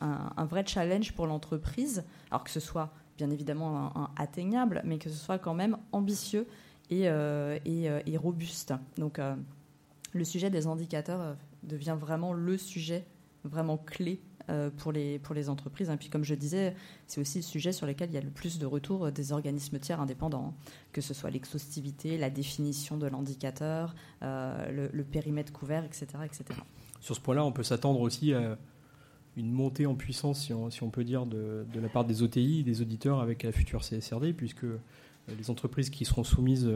[0.00, 5.16] un, vrai challenge pour l'entreprise, alors que ce soit bien évidemment atteignable, mais que ce
[5.16, 6.46] soit quand même ambitieux
[6.90, 8.74] et, et robuste.
[8.96, 9.20] Donc
[10.12, 13.04] le sujet des indicateurs devient vraiment le sujet
[13.44, 14.29] vraiment clé euh,
[14.76, 15.88] pour, les, pour les entreprises.
[15.88, 15.96] Et hein.
[15.96, 16.74] puis comme je disais,
[17.06, 19.78] c'est aussi le sujet sur lequel il y a le plus de retours des organismes
[19.78, 20.72] tiers indépendants, hein.
[20.92, 26.44] que ce soit l'exhaustivité, la définition de l'indicateur, euh, le, périmètre couvert, etc., etc.
[27.00, 28.58] Sur ce point-là, on peut s'attendre aussi à
[29.36, 32.82] une montée en puissance, si on, peut dire, de, de, la part des OTI, des
[32.82, 34.66] auditeurs avec la future CSRD, puisque
[35.28, 36.66] les entreprises qui seront soumises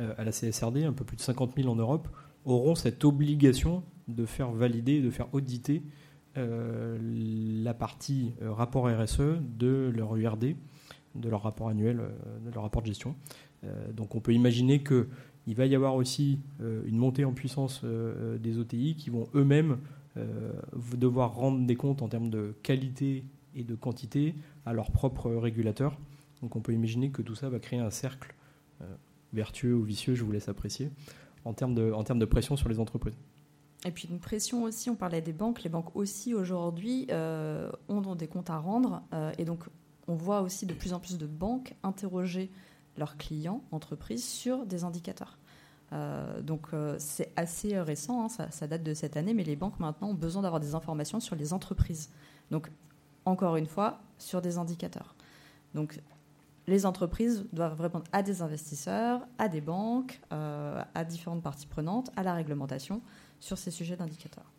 [0.00, 2.08] euh, à la CSRD, un peu plus de 50 000 en Europe,
[2.44, 5.88] auront cette obligation de faire valider, de faire auditer euh,
[6.36, 10.56] la partie euh, rapport RSE de leur URD,
[11.14, 12.10] de leur rapport annuel, euh,
[12.46, 13.14] de leur rapport de gestion.
[13.94, 18.96] donc on peut imaginer qu'il va y avoir aussi une montée en puissance des OTI
[18.96, 19.78] qui vont eux-mêmes
[20.96, 24.34] devoir rendre des comptes en termes de qualité et de quantité
[24.66, 25.96] à leurs propres régulateurs.
[26.40, 28.34] Donc on peut imaginer que tout ça va créer un cercle
[29.32, 30.90] vertueux ou vicieux, je vous laisse apprécier,
[31.44, 33.16] en termes de pression sur les entreprises.
[33.84, 38.14] Et puis une pression aussi, on parlait des banques, les banques aussi aujourd'hui euh, ont
[38.14, 39.02] des comptes à rendre.
[39.12, 39.64] Euh, et donc
[40.06, 42.50] on voit aussi de plus en plus de banques interroger
[42.96, 45.38] leurs clients, entreprises, sur des indicateurs.
[46.42, 46.68] donc
[46.98, 50.14] c'est assez récent, hein, ça, ça, date de cette année, mais les banques maintenant ont
[50.14, 52.10] besoin d'avoir des informations sur les entreprises.
[52.50, 52.70] Donc
[53.24, 55.14] encore une fois, sur des indicateurs.
[55.74, 56.00] Donc
[56.66, 62.22] les entreprises doivent répondre à des investisseurs, à des banques, à différentes parties prenantes, à
[62.22, 63.00] la réglementation
[63.42, 64.50] sur ces sujets d'indicateurs.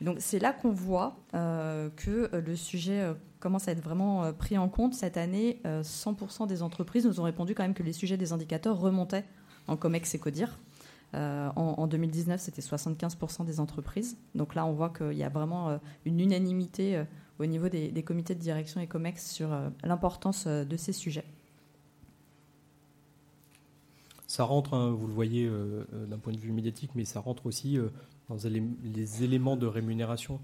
[0.00, 4.32] Donc c'est là qu'on voit euh, que euh, le sujet euh, commence à être vraiment
[4.32, 4.94] pris en compte.
[4.94, 8.78] Cette année, 100% des entreprises nous ont répondu quand même que les sujets des indicateurs
[8.78, 9.24] remontaient
[9.68, 10.58] en COMEX et CODIR.
[11.14, 14.16] En, 2019, c'était 75% des entreprises.
[14.34, 17.04] Donc là, on voit qu'il y a vraiment une unanimité
[17.38, 19.50] au niveau des, des, comités de direction et COMEX sur
[19.84, 21.26] l'importance de ces sujets.
[24.26, 25.48] Ça rentre, hein, vous le voyez
[26.08, 27.78] d'un point de vue médiatique, mais ça rentre aussi
[28.28, 28.36] dans
[28.82, 30.40] les éléments de rémunération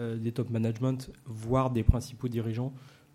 [0.00, 2.72] euh, des top management, voire des principaux dirigeants,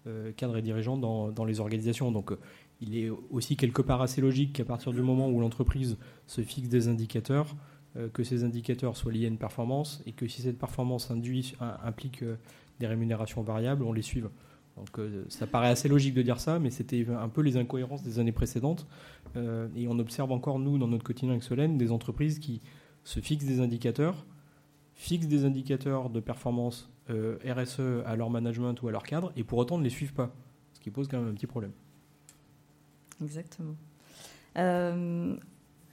[0.08, 2.12] euh, cadres et dirigeants dans, les organisations.
[2.12, 2.40] Donc euh,
[2.80, 5.98] il est aussi quelque part assez logique qu'à partir du moment où l'entreprise
[6.28, 7.56] se fixe des indicateurs,
[8.12, 12.26] que ces indicateurs soient liés à une performance et que si cette performance induit, implique
[12.82, 14.30] des rémunérations variables, on les suive.
[14.76, 15.00] Donc
[15.30, 18.34] ça paraît assez logique de dire ça, mais c'était un peu les incohérences des années
[18.34, 18.86] précédentes.
[19.38, 22.60] et on observe encore, nous, dans notre quotidien avec Solène, des entreprises qui
[23.06, 24.26] se fixent des indicateurs,
[24.96, 29.44] fixent des indicateurs de performance euh, RSE à leur management ou à leur cadre, et
[29.46, 30.34] pour autant ne les suivent pas,
[30.74, 31.72] ce qui pose quand même un petit problème.
[33.22, 33.76] Exactement.
[34.58, 35.38] Euh,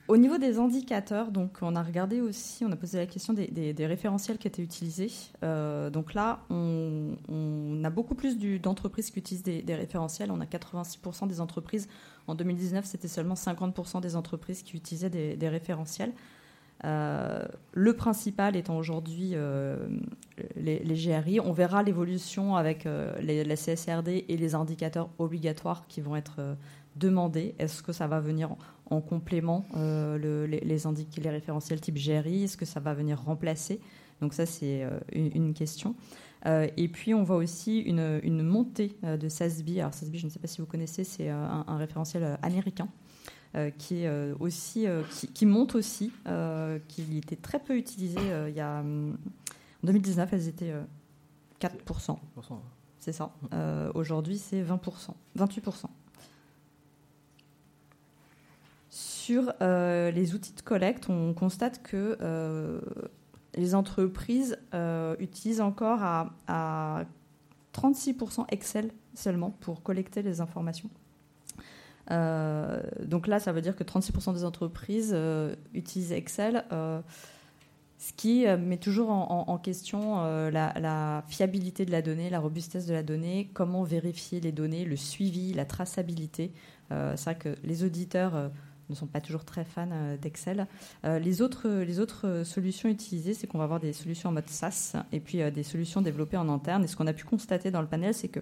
[0.09, 3.75] au niveau des indicateurs, donc on a regardé aussi, on a posé la question des,
[3.87, 5.11] référentiels qui étaient utilisés.
[5.42, 10.31] Euh, donc là, on, a beaucoup plus d'entreprises qui utilisent des, référentiels.
[10.31, 11.88] On a 86% des entreprises.
[12.27, 16.12] En 2019, c'était seulement 50% des entreprises qui utilisaient des référentiels.
[16.85, 19.77] Euh, le principal étant aujourd'hui euh,
[20.57, 21.38] les, GRI.
[21.38, 26.57] On verra l'évolution avec euh, la CSRD et les indicateurs obligatoires qui vont être
[26.97, 27.55] demandés.
[27.59, 28.57] Est-ce que ça va venir
[28.90, 33.81] en, complément les, référentiels type GRI Est-ce que ça va venir remplacer?
[34.21, 35.95] Donc ça, c'est une, question.
[36.47, 39.79] et puis, on voit aussi une, montée de SASB.
[39.79, 42.88] Alors, SASB, je ne sais pas si vous connaissez, c'est un, référentiel américain
[43.79, 45.03] qui, est, euh, aussi, euh,
[45.35, 46.11] qui, monte aussi,
[46.88, 49.15] qui était très peu utilisé il y a, en
[49.85, 50.75] 2019, elles étaient
[51.61, 52.19] 4%.
[52.99, 53.33] C'est ça.
[53.95, 55.85] Aujourd'hui, c'est 20%, 28%.
[58.88, 62.81] Sur les outils de collecte, on constate que
[63.55, 64.59] les entreprises
[65.19, 67.05] utilisent encore à, à
[67.75, 70.91] 36% Excel seulement pour collecter les informations.
[72.11, 77.01] Euh, donc là, ça veut dire que 36% des entreprises euh, utilisent Excel, euh,
[77.99, 83.05] ce qui met toujours en, question la, fiabilité de la donnée, la robustesse de la
[83.05, 86.51] donnée, comment vérifier les données, le suivi, la traçabilité.
[86.91, 88.51] C'est vrai que les auditeurs
[88.91, 90.67] ne sont pas toujours très fans d'Excel.
[91.05, 94.95] les, autres, les autres solutions utilisées, c'est qu'on va avoir des solutions en mode SaaS
[95.12, 96.83] et puis des solutions développées en interne.
[96.83, 98.41] Et ce qu'on a pu constater dans le panel, c'est que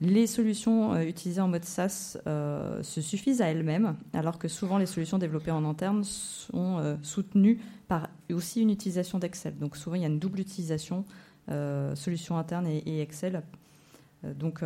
[0.00, 4.76] les solutions euh, utilisées en mode SaaS euh, se suffisent à elles-mêmes, alors que souvent
[4.76, 9.56] les solutions développées en interne sont euh, soutenues par aussi une utilisation d'Excel.
[9.58, 11.04] Donc souvent il y a une double utilisation,
[11.94, 13.44] solution interne et, Excel.
[14.24, 14.64] donc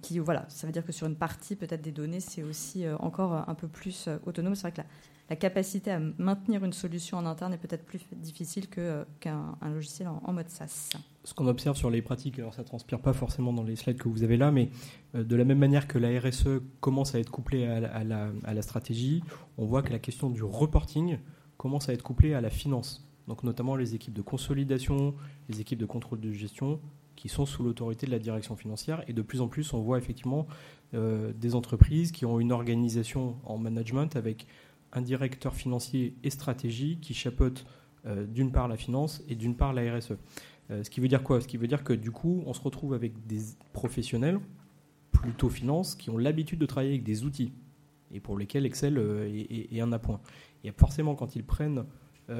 [0.00, 3.48] qui, voilà, ça veut dire que sur une partie peut-être des données, c'est aussi encore
[3.48, 4.54] un peu plus autonome.
[4.54, 4.82] C'est vrai que
[5.28, 10.32] la, capacité à maintenir une solution en interne est peut-être plus difficile qu'un logiciel en,
[10.32, 10.90] mode SaaS.
[11.24, 14.08] Ce qu'on observe sur les pratiques, alors ça transpire pas forcément dans les slides que
[14.08, 14.70] vous avez là, mais
[15.14, 19.22] euh, de la même manière que la RSE commence à être couplée à, la, stratégie,
[19.58, 21.18] on voit que la question du reporting
[21.58, 23.06] commence à être couplée à la finance.
[23.28, 25.14] Donc notamment les équipes de consolidation,
[25.50, 26.80] les équipes de contrôle de gestion
[27.16, 29.04] qui sont sous l'autorité de la direction financière.
[29.06, 30.46] Et de plus en plus, on voit effectivement
[30.94, 34.46] euh, des entreprises qui ont une organisation en management avec
[34.94, 37.66] un directeur financier et stratégique qui chapeaute
[38.06, 40.14] euh, d'une part la finance et d'une part la RSE.
[40.70, 41.40] Euh, ce qui veut dire quoi?
[41.40, 43.40] Ce qui veut dire que du coup, on se retrouve avec des
[43.72, 44.40] professionnels,
[45.12, 47.52] plutôt finance, qui ont l'habitude de travailler avec des outils
[48.12, 50.20] et pour lesquels Excel euh, est, un appoint.
[50.64, 51.84] Et forcément, quand ils prennent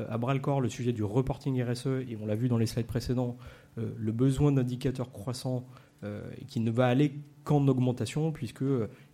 [0.08, 2.66] à bras le corps le sujet du reporting RSE, et on l'a vu dans les
[2.66, 3.36] slides précédents,
[3.76, 5.66] le besoin d'indicateurs croissants
[6.46, 7.12] qui ne va aller
[7.42, 8.62] qu'en augmentation, puisque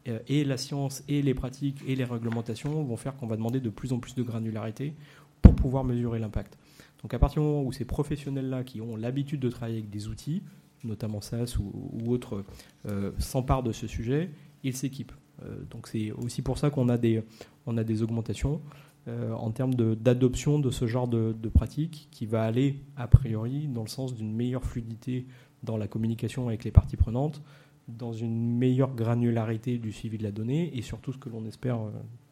[0.08, 3.60] euh, et la science et les pratiques et les réglementations vont faire qu'on va demander
[3.60, 4.94] de plus en plus de granularité
[5.42, 6.58] pour pouvoir mesurer l'impact.
[7.02, 10.08] Donc à partir du moment où ces professionnels-là qui ont l'habitude de travailler avec des
[10.08, 10.42] outils,
[10.84, 12.44] notamment SAS ou, autres,
[12.86, 14.30] euh, s'emparent de ce sujet,
[14.62, 15.12] ils s'équipent.
[15.42, 17.22] Euh, donc c'est aussi pour ça qu'on a des,
[17.66, 18.60] on a des augmentations
[19.08, 23.88] en termes d'adoption de, ce genre de pratique qui va aller a priori dans le
[23.88, 25.28] sens d'une meilleure fluidité
[25.62, 27.40] dans la communication avec les parties prenantes,
[27.86, 31.78] dans une meilleure granularité du suivi de la donnée et surtout ce que l'on espère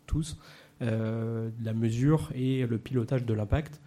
[0.07, 0.37] tous,
[0.81, 3.81] la mesure et le pilotage de l'impact,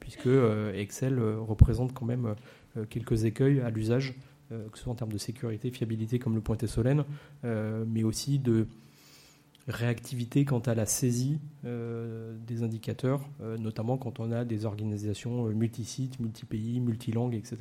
[0.00, 0.28] puisque
[0.74, 2.34] Excel représente quand même
[2.88, 4.14] quelques écueils à l'usage,
[4.50, 7.04] que ce soit en termes de sécurité, fiabilité, comme le pointait Solène,
[7.42, 8.66] mais aussi de
[9.68, 15.46] réactivité quant à la saisie euh, des indicateurs, euh, notamment quand on a des organisations
[15.46, 17.56] euh, multisites, multi-pays, multilangues, etc.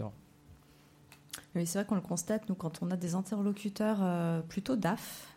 [1.55, 5.33] Oui, c'est vrai qu'on le constate, nous, quand on a des interlocuteurs plutôt DAF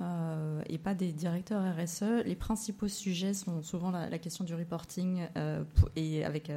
[0.68, 5.26] et pas des directeurs RSE, les principaux sujets sont souvent la, question du reporting
[5.96, 6.52] et avec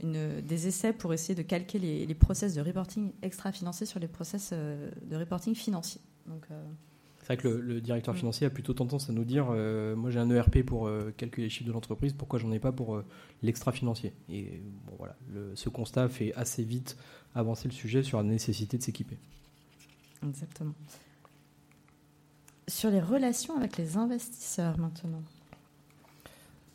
[0.00, 4.54] des essais pour essayer de calquer les, les process de reporting extra-financier sur les process
[4.54, 6.00] de reporting financier.
[6.26, 6.46] Donc,
[7.28, 8.18] c'est vrai que le, directeur mm.
[8.18, 11.46] financier a plutôt tendance à nous dire euh, Moi, j'ai un ERP pour euh, calculer
[11.46, 13.04] les chiffres de l'entreprise, pourquoi j'en ai pas pour euh,
[13.42, 15.14] l'extra-financier Et bon, voilà,
[15.54, 16.96] ce constat fait assez vite
[17.34, 19.18] avancer le sujet sur la nécessité de s'équiper.
[20.26, 20.72] Exactement.
[22.66, 25.22] Sur les relations avec les investisseurs maintenant.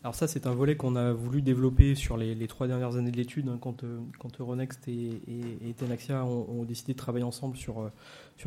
[0.04, 3.16] Alors ça, c'est un volet qu'on a voulu développer sur les, trois dernières années de
[3.16, 7.90] l'étude, hein, quand, euh, quand Euronext et, Tenaxia ont, décidé de travailler ensemble sur, euh,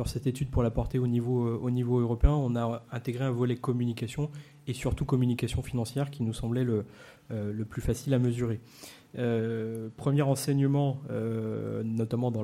[0.05, 2.29] cette étude pour la porter au niveau, euh, au niveau européen.
[2.29, 4.29] On a intégré un volet communication
[4.67, 6.85] et surtout communication financière qui nous semblait le,
[7.67, 8.61] plus facile à mesurer.
[9.97, 11.01] premier enseignement,
[11.83, 12.43] notamment dans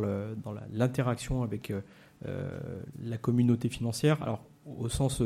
[0.72, 1.72] l'interaction avec
[2.24, 5.22] la communauté financière, alors au sens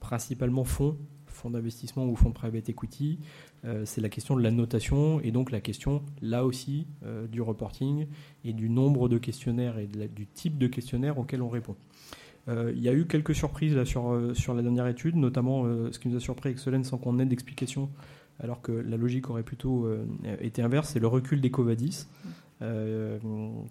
[0.00, 0.96] principalement fonds,
[1.38, 3.18] fonds d'investissement ou fonds private equity,
[3.64, 7.40] euh, c'est la question de la notation et donc la question, là aussi, euh, du
[7.40, 8.06] reporting
[8.44, 11.76] et du nombre de questionnaires et du type de questionnaire auquel on répond.
[12.48, 15.98] Euh, il y a eu quelques surprises là, sur, sur la dernière étude, notamment ce
[15.98, 17.90] qui nous a surpris avec Solène sans qu'on ait d'explication,
[18.40, 19.88] alors que la logique aurait plutôt
[20.40, 22.06] été inverse, c'est le recul des Covadis.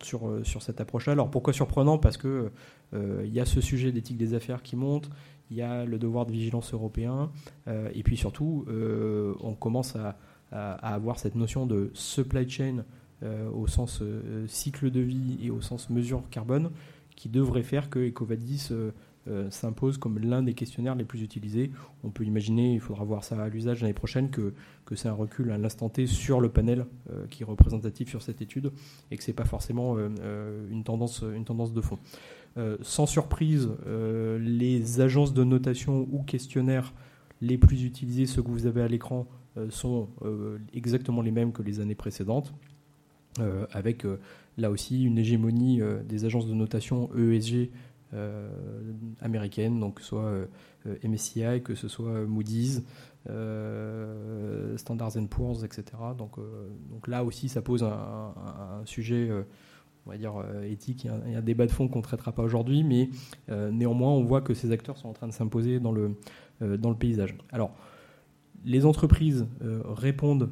[0.01, 1.13] Sur, sur cette approche-là.
[1.13, 1.97] Alors pourquoi surprenant?
[1.97, 2.51] Parce que
[2.93, 5.09] il y a ce sujet d'éthique des affaires qui monte,
[5.49, 7.31] il y a le devoir de vigilance européen,
[7.67, 10.17] euh, et puis surtout, euh, on commence à,
[10.49, 12.85] avoir cette notion de supply chain
[13.21, 14.01] euh, au sens
[14.47, 16.71] cycle de vie et au sens mesure carbone,
[17.17, 18.69] qui devrait faire que Ecovadis
[19.49, 21.71] s'impose comme l'un des questionnaires les plus utilisés.
[22.03, 24.53] On peut imaginer, il faudra voir ça à l'usage l'année prochaine, que,
[24.95, 26.85] c'est un recul à l'instant T sur le panel
[27.29, 28.71] qui est représentatif sur cette étude
[29.11, 31.99] et que ce n'est pas forcément une, tendance, une tendance de fond.
[32.57, 36.93] Euh, sans surprise, euh, les agences de notation ou questionnaires
[37.39, 40.09] les plus utilisés, ceux que vous avez à l'écran, euh, sont
[40.73, 42.53] exactement les mêmes que les années précédentes,
[43.71, 44.03] avec
[44.57, 47.69] là aussi une hégémonie des agences de notation ESG
[49.21, 50.31] américaines, donc soit
[51.03, 52.83] MSCI, que ce soit Moody's,
[54.77, 55.83] Standard Poor's, etc.
[56.17, 56.37] Donc,
[56.89, 58.33] donc là aussi, ça pose un,
[58.81, 59.29] un sujet
[60.07, 61.03] on va dire, euh, éthique.
[61.03, 63.09] Y, a, un débat de fond qu'on ne traitera pas aujourd'hui, mais
[63.49, 66.15] euh, néanmoins, on voit que ces acteurs sont en train de s'imposer dans le,
[66.61, 67.35] euh, dans le paysage.
[67.51, 67.71] Alors,
[68.65, 70.49] les entreprises répondent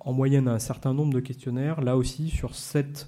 [0.00, 1.80] en moyenne à un certain nombre de questionnaires.
[1.80, 3.06] Là aussi, sur cette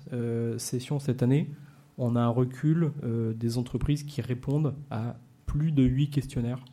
[0.59, 1.51] session cette année,
[1.99, 6.65] on a un recul des entreprises qui répondent à plus de 8 questionnaires,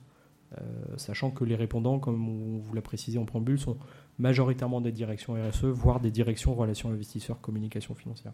[0.97, 3.77] sachant que les répondants, comme on vous l'a précisé en préambule, sont
[4.19, 8.33] majoritairement des directions RSE, voire des directions relations investisseurs, communication financière.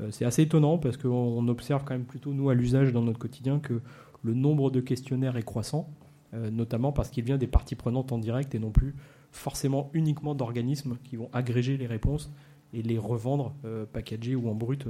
[0.00, 3.18] Euh, c'est assez étonnant parce qu'on observe quand même plutôt, nous, à l'usage dans notre
[3.18, 3.80] quotidien, que
[4.22, 5.90] le nombre de questionnaires est croissant,
[6.34, 8.94] euh, notamment parce qu'il vient des parties prenantes en direct et non plus
[9.32, 12.32] forcément uniquement d'organismes qui vont agréger les réponses
[12.72, 14.86] et les revendre euh, packagées ou en brut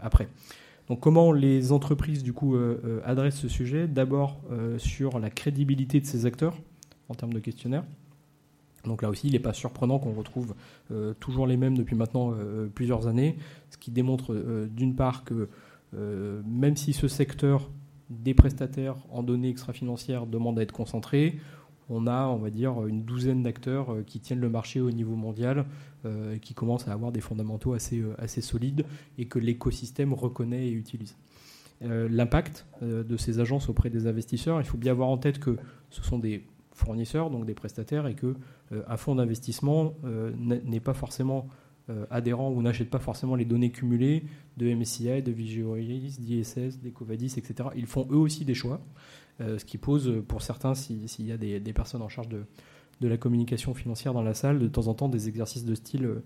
[0.00, 0.28] après.
[0.88, 2.56] Donc comment les entreprises du coup
[3.04, 3.88] adressent ce sujet?
[3.88, 4.40] D'abord
[4.78, 6.56] sur la crédibilité de ces acteurs
[7.08, 7.84] en termes de questionnaires.
[8.86, 10.54] Donc là aussi, il n'est pas surprenant qu'on retrouve
[10.90, 13.36] euh, toujours les mêmes depuis maintenant euh, plusieurs années,
[13.70, 15.48] ce qui démontre euh, d'une part que
[16.44, 17.70] même si ce secteur
[18.10, 21.38] des prestataires en données extra-financières demande à être concentré,
[21.88, 25.66] on a, on va dire, une douzaine d'acteurs qui tiennent le marché au niveau mondial,
[26.32, 28.84] et qui commencent à avoir des fondamentaux assez, assez solides
[29.18, 31.16] et que l'écosystème reconnaît et utilise.
[31.80, 35.56] L'impact de ces agences auprès des investisseurs, il faut bien avoir en tête que
[35.90, 36.44] ce sont des
[36.76, 38.36] fournisseurs, donc des prestataires, et que
[38.72, 41.48] euh, un fonds d'investissement euh, n'est pas forcément
[41.88, 44.24] euh, adhérent ou n'achète pas forcément les données cumulées
[44.56, 47.70] de MSCI, de VGOIS, d'ISS, d'Ecovadis, etc.
[47.76, 48.80] Ils font eux aussi des choix,
[49.40, 52.46] ce qui pose pour certains, s'il y a des, personnes en charge de,
[53.00, 56.22] la communication financière dans la salle, de temps en temps des exercices de style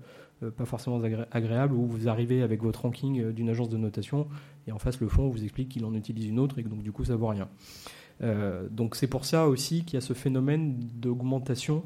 [0.57, 1.03] pas forcément
[1.33, 4.27] agréables où vous arrivez avec votre ranking d'une agence de notation
[4.67, 6.83] et en face le fonds vous explique qu'il en utilise une autre et que donc
[6.83, 7.49] du coup ça vaut rien.
[8.23, 11.83] Euh, donc c'est pour ça aussi qu'il y a ce phénomène d'augmentation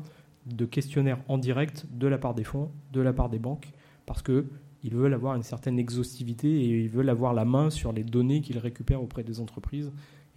[0.47, 3.69] de questionnaires en direct de la part des fonds, de la part des banques,
[4.07, 4.45] parce qu'il
[4.83, 8.41] ils veulent avoir une certaine exhaustivité et ils veulent avoir la main sur les données
[8.41, 9.91] qu'ils récupèrent auprès des entreprises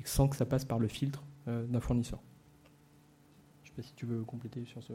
[0.07, 2.19] sans que ça passe par le filtre d'un fournisseur.
[3.63, 4.93] Je ne sais pas si tu veux compléter sur ce,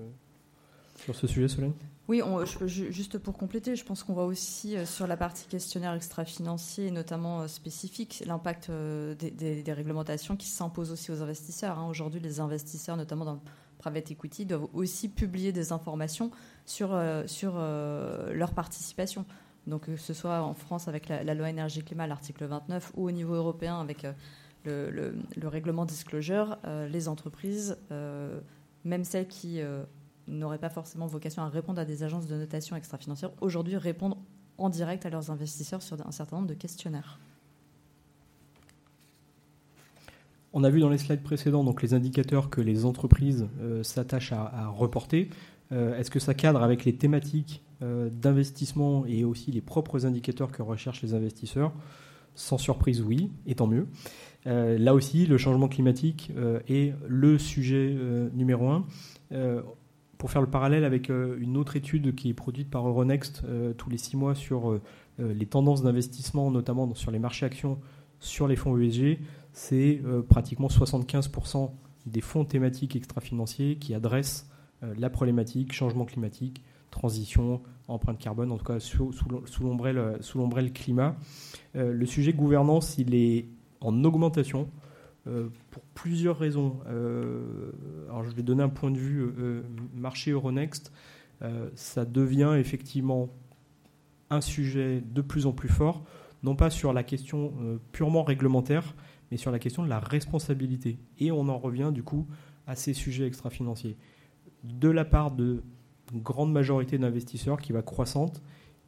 [0.96, 1.72] sur ce sujet, Solène
[2.08, 2.22] Oui,
[2.66, 7.40] juste pour compléter, je pense qu'on voit aussi euh, sur la partie questionnaire extra-financier, notamment
[7.40, 11.78] euh, spécifique, l'impact euh, des, réglementations qui s'imposent aussi aux investisseurs.
[11.78, 11.88] Hein.
[11.88, 13.40] Aujourd'hui, les investisseurs, notamment dans le
[13.78, 16.30] private equity, doivent aussi publier des informations
[16.66, 16.96] sur,
[17.26, 19.26] sur leur participation.
[19.66, 23.34] Donc, que ce soit en France avec la, loi énergie-climat, l'article 29, ou au niveau
[23.34, 24.06] européen avec
[24.64, 26.56] le, le, règlement disclosure,
[26.90, 27.76] les entreprises,
[28.84, 29.60] même celles qui
[30.28, 34.16] n'auraient pas forcément vocation à répondre à des agences de notation extra-financière, aujourd'hui répondent
[34.58, 37.18] en direct à leurs investisseurs sur un certain nombre de questionnaires.
[40.54, 44.32] On a vu dans les slides précédents donc les indicateurs que les entreprises euh, s'attachent
[44.32, 45.30] à, reporter.
[45.72, 50.52] Euh, est-ce que ça cadre avec les thématiques euh, d'investissement et aussi les propres indicateurs
[50.52, 51.72] que recherchent les investisseurs?
[52.34, 53.86] Sans surprise, oui, et tant mieux.
[54.45, 56.32] Là aussi, le changement climatique
[56.68, 57.97] est le sujet
[58.32, 58.84] numéro un
[60.22, 63.72] pour faire le parallèle avec euh, une autre étude qui est produite par Euronext euh,
[63.72, 64.80] tous les six mois sur euh,
[65.18, 67.80] les tendances d'investissement, notamment sur les marchés actions,
[68.20, 69.18] sur les fonds ESG,
[69.53, 71.72] c'est pratiquement 75%
[72.07, 74.49] des fonds thématiques extra-financiers qui adressent
[74.80, 76.62] la problématique changement climatique,
[76.93, 81.16] transition, empreinte carbone, en tout cas sous, sous l'ombrelle climat.
[81.74, 83.49] le sujet gouvernance, il est
[83.86, 84.68] en augmentation.
[85.28, 86.80] Euh, pour plusieurs raisons.
[86.88, 87.70] Euh,
[88.08, 89.62] alors je vais donner un point de vue euh,
[89.94, 90.92] marché Euronext.
[91.74, 93.28] ça devient effectivement
[94.30, 96.04] un sujet de plus en plus fort,
[96.42, 97.52] non pas sur la question
[97.90, 98.94] purement réglementaire,
[99.30, 100.98] mais sur la question de la responsabilité.
[101.18, 102.28] Et on en revient du coup
[102.68, 103.96] à ces sujets extra-financiers.
[104.62, 105.64] De la part de
[106.14, 108.40] grande majorité d'investisseurs qui va croissante,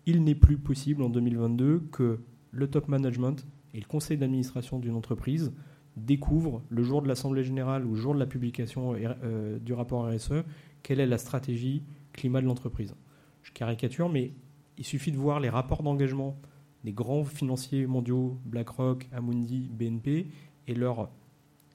[0.07, 2.21] il n'est plus possible en 2022 que
[2.53, 3.45] le top management
[3.75, 5.53] et le conseil d'administration d'une entreprise
[5.97, 10.09] découvre le jour de l'Assemblée générale ou le jour de la publication euh, du rapport
[10.09, 10.45] RSE
[10.83, 12.95] quelle est la stratégie climat de l'entreprise.
[13.43, 14.33] Je caricature, mais
[14.79, 16.37] il suffit de voir les rapports d'engagement
[16.85, 20.27] des grands financiers mondiaux, BlackRock, Amundi, BNP,
[20.67, 21.11] et leur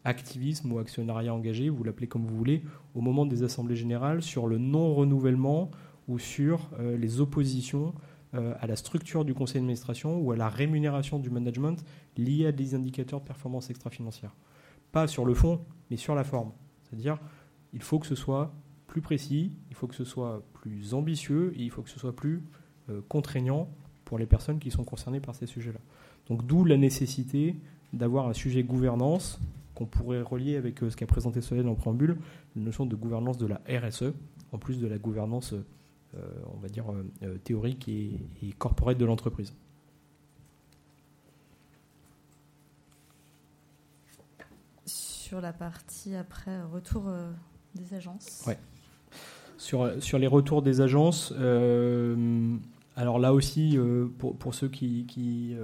[0.04, 2.64] activisme ou actionnariat engagé, vous l'appelez comme vous voulez,
[2.96, 5.72] au moment des assemblées générales sur le non-renouvellement
[6.08, 7.94] ou sur euh, les oppositions
[8.36, 11.84] euh, à la structure du conseil d'administration ou à la rémunération du management
[12.16, 14.36] liée à des indicateurs de performance extra-financière.
[14.92, 16.52] Pas sur le fond, mais sur la forme.
[16.84, 17.18] C'est-à-dire,
[17.74, 18.54] il faut que ce soit
[18.86, 22.16] plus précis, il faut que ce soit plus ambitieux et il faut que ce soit
[22.16, 22.44] plus
[22.90, 23.70] euh, contraignant
[24.06, 25.80] pour les personnes qui sont concernées par ces sujets-là.
[26.28, 27.56] Donc d'où la nécessité
[27.94, 29.40] d'avoir un sujet gouvernance
[29.74, 32.18] qu'on pourrait relier avec euh, ce qu'a présenté Solène en préambule,
[32.56, 34.14] la notion de gouvernance de la RSE,
[34.52, 35.54] en plus de la gouvernance
[36.16, 39.54] on va dire, euh, euh, théorique et, et de l'entreprise.
[44.86, 47.04] Sur la partie après retour
[47.76, 48.44] des agences.
[48.48, 48.58] Ouais.
[49.58, 51.32] Sur, sur les retours des agences,
[52.96, 53.78] alors là aussi,
[54.18, 55.56] pour, pour, ceux qui, qui,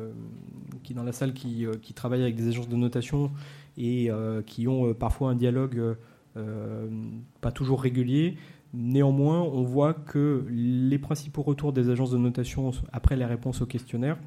[0.83, 3.31] qui, dans la salle qui, qui, travaillent avec des agences de notation
[3.77, 4.11] et
[4.45, 5.97] qui ont parfois un dialogue
[7.41, 8.37] pas toujours régulier,
[8.75, 13.65] Néanmoins, on voit que les principaux retours des agences de notation après les réponses aux
[13.65, 14.17] questionnaires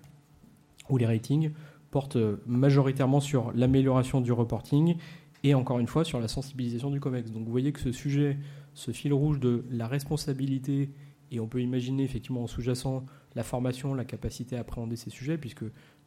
[0.88, 1.50] ou les ratings
[1.90, 4.96] portent majoritairement sur l'amélioration du reporting
[5.44, 7.30] et encore une fois sur la sensibilisation du COMEX.
[7.30, 8.38] Donc vous voyez que ce sujet,
[8.74, 10.90] ce fil rouge de la responsabilité,
[11.30, 15.38] et on peut imaginer effectivement en sous-jacent la formation, la capacité à appréhender ces sujets,
[15.38, 15.64] puisque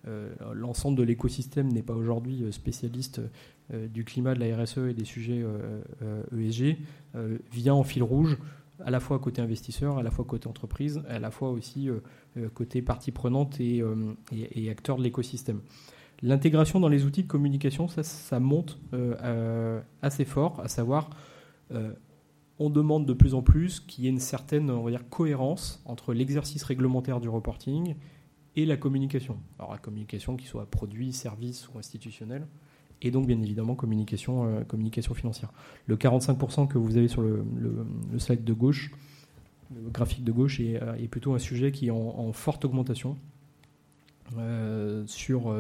[0.08, 3.22] euh, l'ensemble de l'écosystème n'est pas aujourd'hui euh, spécialiste
[3.90, 5.44] du climat, de la RSE et des sujets
[6.38, 6.78] ESG,
[7.16, 8.38] e vient en fil rouge
[8.84, 11.90] à la fois côté investisseur, à la fois côté entreprise, à la fois aussi
[12.54, 13.84] côté partie prenante et,
[14.70, 15.62] acteur de l'écosystème.
[16.22, 18.80] L'intégration dans les outils de communication, ça, ça monte
[20.02, 21.10] assez fort, à savoir
[22.62, 25.82] on demande de plus en plus qu'il y ait une certaine on va dire, cohérence
[25.86, 27.96] entre l'exercice réglementaire du reporting
[28.56, 29.40] et la communication.
[29.58, 32.46] Alors la communication qui soit produit, service ou institutionnel,
[33.02, 35.52] et donc bien évidemment communication, euh, communication financière.
[35.88, 37.44] Le 45% que vous avez sur le,
[38.18, 38.92] slide de gauche,
[39.76, 43.18] le graphique de gauche, est, euh, plutôt un sujet qui est en, forte augmentation
[44.38, 45.54] euh, sur,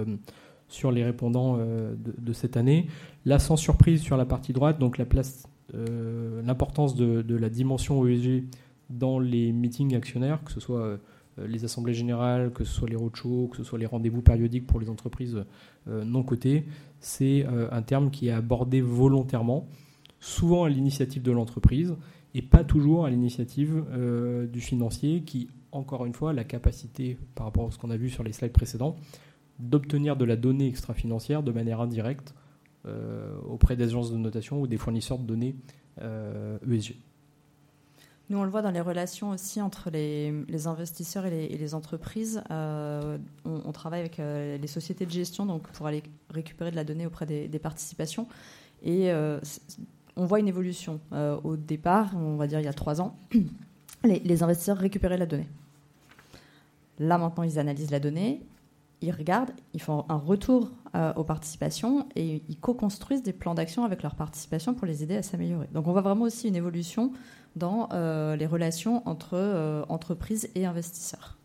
[0.67, 2.87] sur les répondants de, cette année.
[3.25, 8.05] Là, sans surprise sur la partie droite, donc la place, l'importance de, de, la dimension
[8.07, 8.43] ESG
[8.89, 10.99] dans les meetings actionnaires, que ce soit
[11.37, 14.79] les assemblées générales, que ce soit les roadshows, que ce soit les rendez-vous périodiques pour
[14.79, 15.43] les entreprises
[15.87, 16.65] euh, non cotées,
[16.99, 19.67] c'est euh, un terme qui est abordé volontairement,
[20.19, 21.95] souvent à l'initiative de l'entreprise,
[22.33, 23.83] et pas toujours à l'initiative
[24.53, 27.97] du financier qui, encore une fois, a la capacité, par rapport à ce qu'on a
[27.97, 28.95] vu sur les slides précédents,
[29.59, 32.33] d'obtenir de la donnée extra-financière de manière indirecte
[33.49, 35.55] auprès des agences de notation ou des fournisseurs de données
[35.99, 36.95] ESG.
[38.31, 42.41] Nous, on le voit dans les relations aussi entre les, investisseurs et les, entreprises.
[42.49, 46.85] Euh, on, travaille avec euh, les sociétés de gestion donc pour aller récupérer de la
[46.85, 48.29] donnée auprès des, participations.
[48.83, 49.41] Et euh,
[50.15, 51.01] on voit une évolution.
[51.43, 53.17] au départ, on va dire il y a trois ans,
[54.05, 55.49] les, investisseurs récupéraient la donnée.
[56.99, 58.41] Là, maintenant, ils analysent la donnée,
[59.01, 60.71] ils regardent, ils font un retour
[61.15, 65.23] aux participations et ils co-construisent des plans d'action avec leurs participations pour les aider à
[65.23, 65.67] s'améliorer.
[65.73, 67.13] Donc on voit vraiment aussi une évolution
[67.55, 71.37] dans euh, les relations entre euh, entreprises et investisseurs.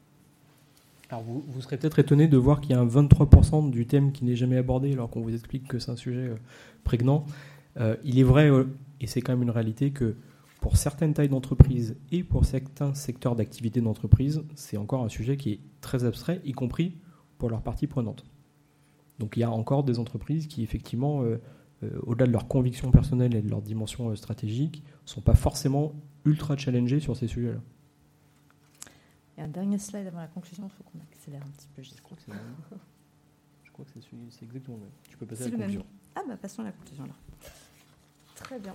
[1.11, 4.12] Alors vous, vous serez peut-être étonné de voir qu'il y a un 23% du thème
[4.12, 6.36] qui n'est jamais abordé alors qu'on vous explique que c'est un sujet euh,
[6.84, 7.26] prégnant.
[8.04, 8.50] il est vrai,
[9.00, 10.16] et c'est quand même une réalité, que
[10.61, 15.52] pour certaines tailles d'entreprise et pour certains secteurs d'activité d'entreprise, c'est encore un sujet qui
[15.52, 16.96] est très abstrait, y compris
[17.39, 18.24] pour leurs parties prenantes.
[19.18, 21.24] Donc il y a encore des entreprises qui effectivement
[21.82, 25.34] euh, au-delà de leurs convictions personnelles et de leur dimension euh, stratégique, ne sont pas
[25.34, 25.93] forcément
[26.24, 27.61] ultra challengés sur ces sujets-là.
[29.37, 31.82] Et un dernier slide avant la conclusion, il faut qu'on accélère un petit peu.
[31.82, 32.32] Je crois que c'est
[33.64, 33.91] Je crois que
[34.30, 34.93] c'est exactement le même.
[35.11, 35.84] Tu peux passer à la conclusion.
[36.14, 37.16] Ah bah passons à la conclusion alors.
[38.37, 38.74] Très bien.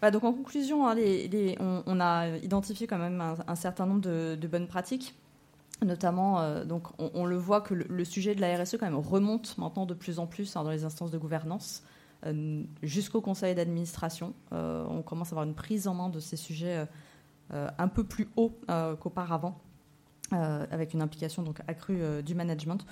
[0.00, 0.94] Bah, donc en conclusion, hein,
[1.86, 5.16] on, a identifié quand même un, certain nombre de bonnes pratiques
[5.84, 9.58] Notamment, euh, donc on, le voit que le, sujet de la RSE quand même remonte
[9.58, 11.82] maintenant de plus en plus hein, dans les instances de gouvernance
[12.24, 14.32] euh, jusqu'au conseil d'administration.
[14.52, 16.86] Euh, on commence à avoir une prise en main de ces sujets
[17.50, 18.58] un peu plus haut
[19.00, 19.60] qu'auparavant,
[20.30, 22.86] avec une implication donc accrue du management.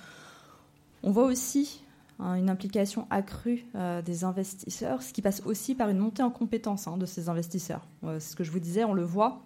[1.02, 1.82] On voit aussi
[2.18, 3.64] hein, une implication accrue
[4.04, 7.86] des investisseurs, ce qui passe aussi par une montée en compétence hein, de ces investisseurs.
[8.02, 9.40] c'est ce que je vous disais, on le voit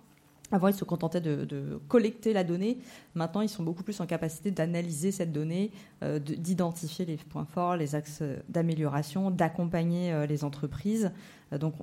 [0.52, 2.78] avant, ils se contentaient de, collecter la donnée.
[3.14, 5.72] Maintenant, ils sont beaucoup plus en capacité d'analyser cette donnée,
[6.02, 11.10] euh, d'identifier les points forts, les axes d'amélioration, d'accompagner euh, les entreprises.
[11.52, 11.74] Euh, donc,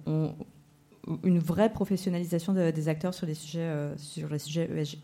[1.24, 5.00] une vraie professionnalisation des acteurs sur les sujets, sur les sujets ESG.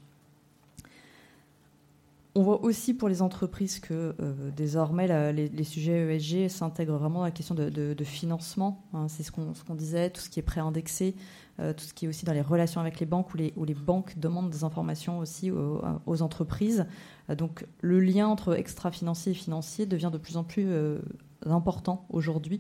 [2.38, 4.16] On voit aussi pour les entreprises que
[4.56, 8.86] désormais les, sujets ESG s'intègrent vraiment dans la question de, financement.
[8.94, 9.08] Hein.
[9.08, 11.16] C'est ce qu'on disait, tout ce qui est préindexé,
[11.60, 14.20] euh, tout ce qui est aussi dans les relations avec les banques, où les, banques
[14.20, 16.86] demandent des informations aussi aux, entreprises.
[17.32, 21.00] Euh, donc le lien entre extra-financier et financier devient de plus en plus euh,
[21.48, 22.60] important aujourd'hui.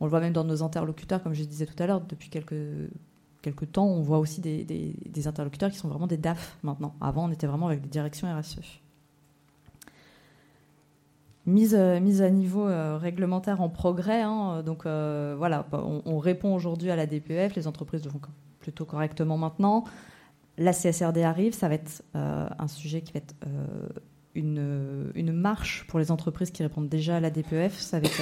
[0.00, 2.90] On le voit même dans nos interlocuteurs, comme je disais tout à l'heure, depuis quelques,
[3.40, 6.96] quelques temps, on voit aussi des, des, interlocuteurs qui sont vraiment des DAF maintenant.
[7.00, 8.81] Avant, on était vraiment avec des directions RSE.
[11.44, 12.68] Mise, mise, à niveau
[12.98, 14.22] réglementaire en progrès.
[14.22, 18.20] Hein, donc voilà, on, on répond aujourd'hui à la DPF, les entreprises le font
[18.60, 19.84] plutôt correctement maintenant.
[20.58, 23.88] La CSRD arrive, ça va être euh, un sujet qui va être euh,
[24.34, 27.78] une, une, marche pour les entreprises qui répondent déjà à la DPEF.
[27.78, 28.20] Ça va être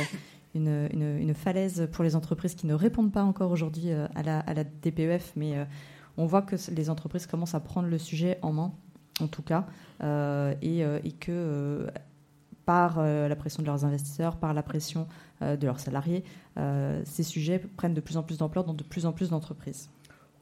[0.54, 4.40] une, une, falaise pour les entreprises qui ne répondent pas encore aujourd'hui euh, à la,
[4.40, 5.54] à la, DPEF, mais
[6.16, 8.72] on voit que les entreprises commencent à prendre le sujet en main,
[9.20, 9.66] en tout cas,
[10.00, 11.86] et, et, que
[12.70, 15.08] par la pression de leurs investisseurs, par la pression
[15.40, 16.22] de leurs salariés,
[17.04, 19.90] ces sujets prennent de plus en plus d'ampleur dans de plus en plus d'entreprises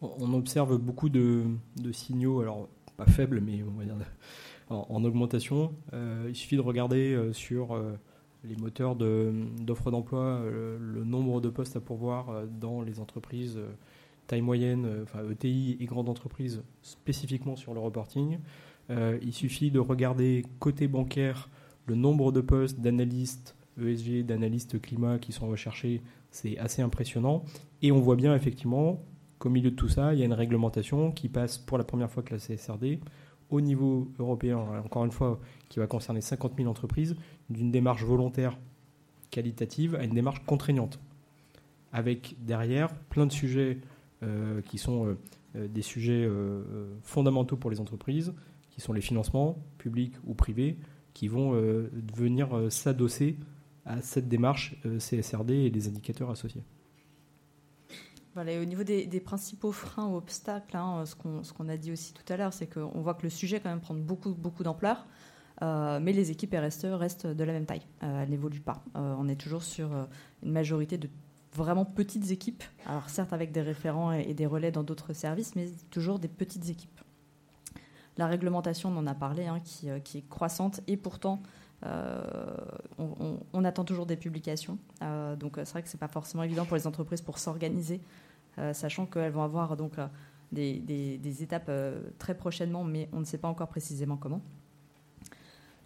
[0.01, 1.45] on observe beaucoup de,
[1.93, 3.95] signaux, alors pas faibles, mais on va dire
[4.71, 5.73] en, augmentation.
[5.93, 7.93] Euh, il suffit de regarder euh, sur euh,
[8.45, 13.59] les moteurs d'offres d'emploi le nombre de postes à pourvoir dans les entreprises
[14.29, 18.39] taille moyenne, enfin ETI et grandes entreprises, spécifiquement sur le reporting.
[18.91, 21.49] il suffit de regarder côté bancaire
[21.89, 27.45] le nombre de postes d'analystes ESG, d'analystes climat qui sont recherchés, c'est assez impressionnant.
[27.83, 29.03] Et on voit bien effectivement
[29.39, 32.11] qu'au milieu de tout ça, il y a une réglementation qui passe pour la première
[32.11, 33.01] fois que la CSRD
[33.51, 37.17] au niveau européen, encore une fois, qui va concerner 50 000 entreprises,
[37.49, 38.59] d'une démarche volontaire
[39.31, 41.01] qualitative à une démarche contraignante,
[41.93, 43.79] avec derrière plein de sujets
[44.23, 45.19] euh, qui sont euh,
[45.57, 46.29] euh, des sujets
[47.03, 48.35] fondamentaux pour les entreprises,
[48.71, 50.79] qui sont les financements, publics ou privés,
[51.19, 51.53] qui vont
[52.17, 53.37] venir s'adosser
[53.85, 56.63] à cette démarche CSRD et les indicateurs associés
[58.61, 61.15] au niveau des, principaux freins ou obstacles, hein, ce
[61.53, 63.81] qu'on a dit aussi tout à l'heure, c'est qu'on voit que le sujet quand même
[63.81, 65.07] prend beaucoup, beaucoup d'ampleur,
[65.63, 67.83] euh, mais les équipes RSE restent de la même taille.
[68.03, 68.85] Euh, elles n'évoluent pas.
[68.97, 69.91] Euh, on est toujours sur
[70.43, 71.09] une majorité de
[71.53, 75.67] vraiment petites équipes, alors certes avec des référents et, des relais dans d'autres services, mais
[75.91, 77.01] toujours des petites équipes.
[78.19, 81.41] La réglementation, on en a parlé, hein, qui, est croissante et pourtant
[82.99, 84.79] on, on, attend toujours des publications.
[85.39, 88.01] donc c'est vrai que c'est pas forcément évident pour les entreprises pour s'organiser
[88.73, 89.93] sachant qu'elles vont avoir donc
[90.51, 91.71] des, étapes
[92.19, 94.41] très prochainement, mais on ne sait pas encore précisément comment.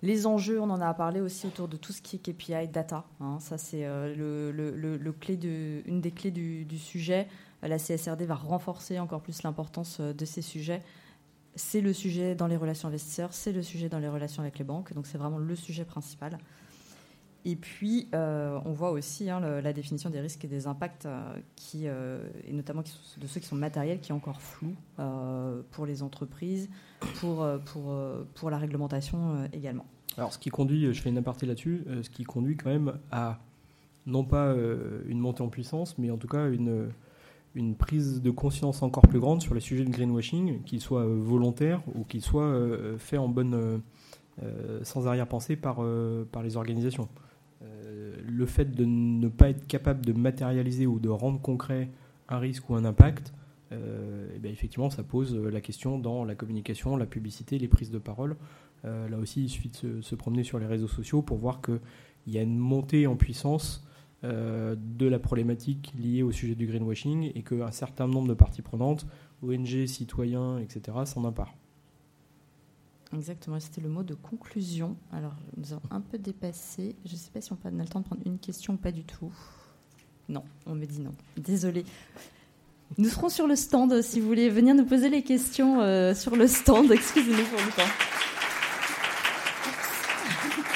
[0.02, 3.04] Les enjeux, on en a parlé aussi autour de tout ce qui est KPI, data.
[3.20, 3.36] Hein.
[3.38, 7.28] ça, c'est une des clés du sujet.
[7.62, 10.82] La CSRD va renforcer encore plus l'importance de ces sujets
[11.54, 14.64] c'est le sujet dans les relations investisseurs, c'est le sujet dans les relations avec les
[14.64, 16.38] banques, donc c'est vraiment le sujet principal.
[17.44, 21.20] Et puis, euh, on voit aussi hein, la définition des risques et des impacts, euh,
[21.56, 24.74] qui, euh, et notamment de ceux qui sont matériels, qui est encore flou
[25.72, 26.68] pour les entreprises,
[27.16, 27.96] pour, pour,
[28.34, 29.86] pour la réglementation également.
[30.16, 33.40] Alors, ce qui conduit, je fais une aparté là-dessus, ce qui conduit quand même à,
[34.06, 34.54] non pas
[35.06, 36.90] une montée en puissance, mais en tout cas une
[37.54, 41.18] une prise de conscience encore plus grande sur les sujets de greenwashing, qu'ils soient euh,
[41.20, 43.82] volontaires ou qu'ils soient euh, faits en bonne,
[44.42, 45.84] euh, sans arrière-pensée par,
[46.30, 47.08] par les organisations.
[48.24, 51.90] le fait de ne pas être capable de matérialiser ou de rendre concret
[52.28, 53.34] un risque ou un impact,
[53.70, 58.36] eh effectivement, ça pose la question dans la communication, la publicité, les prises de parole.
[58.84, 61.80] là aussi, il suffit de se, promener sur les réseaux sociaux pour voir qu'il
[62.26, 63.86] y a une montée en puissance
[64.24, 68.62] euh, de la problématique liée au sujet du greenwashing et qu'un certain nombre de parties
[68.62, 69.06] prenantes,
[69.42, 71.54] ONG, citoyens, etc., s'en emparent.
[73.14, 74.96] Exactement, c'était le mot de conclusion.
[75.12, 76.96] Alors, nous avons un peu dépassé.
[77.04, 78.92] Je ne sais pas si on a le temps de prendre une question ou pas
[78.92, 79.32] du tout.
[80.28, 81.12] Non, on me dit non.
[81.36, 81.84] Désolé.
[82.98, 86.36] Nous serons sur le stand si vous voulez venir nous poser les questions euh, sur
[86.36, 86.90] le stand.
[86.92, 87.90] Excusez-nous pour le temps.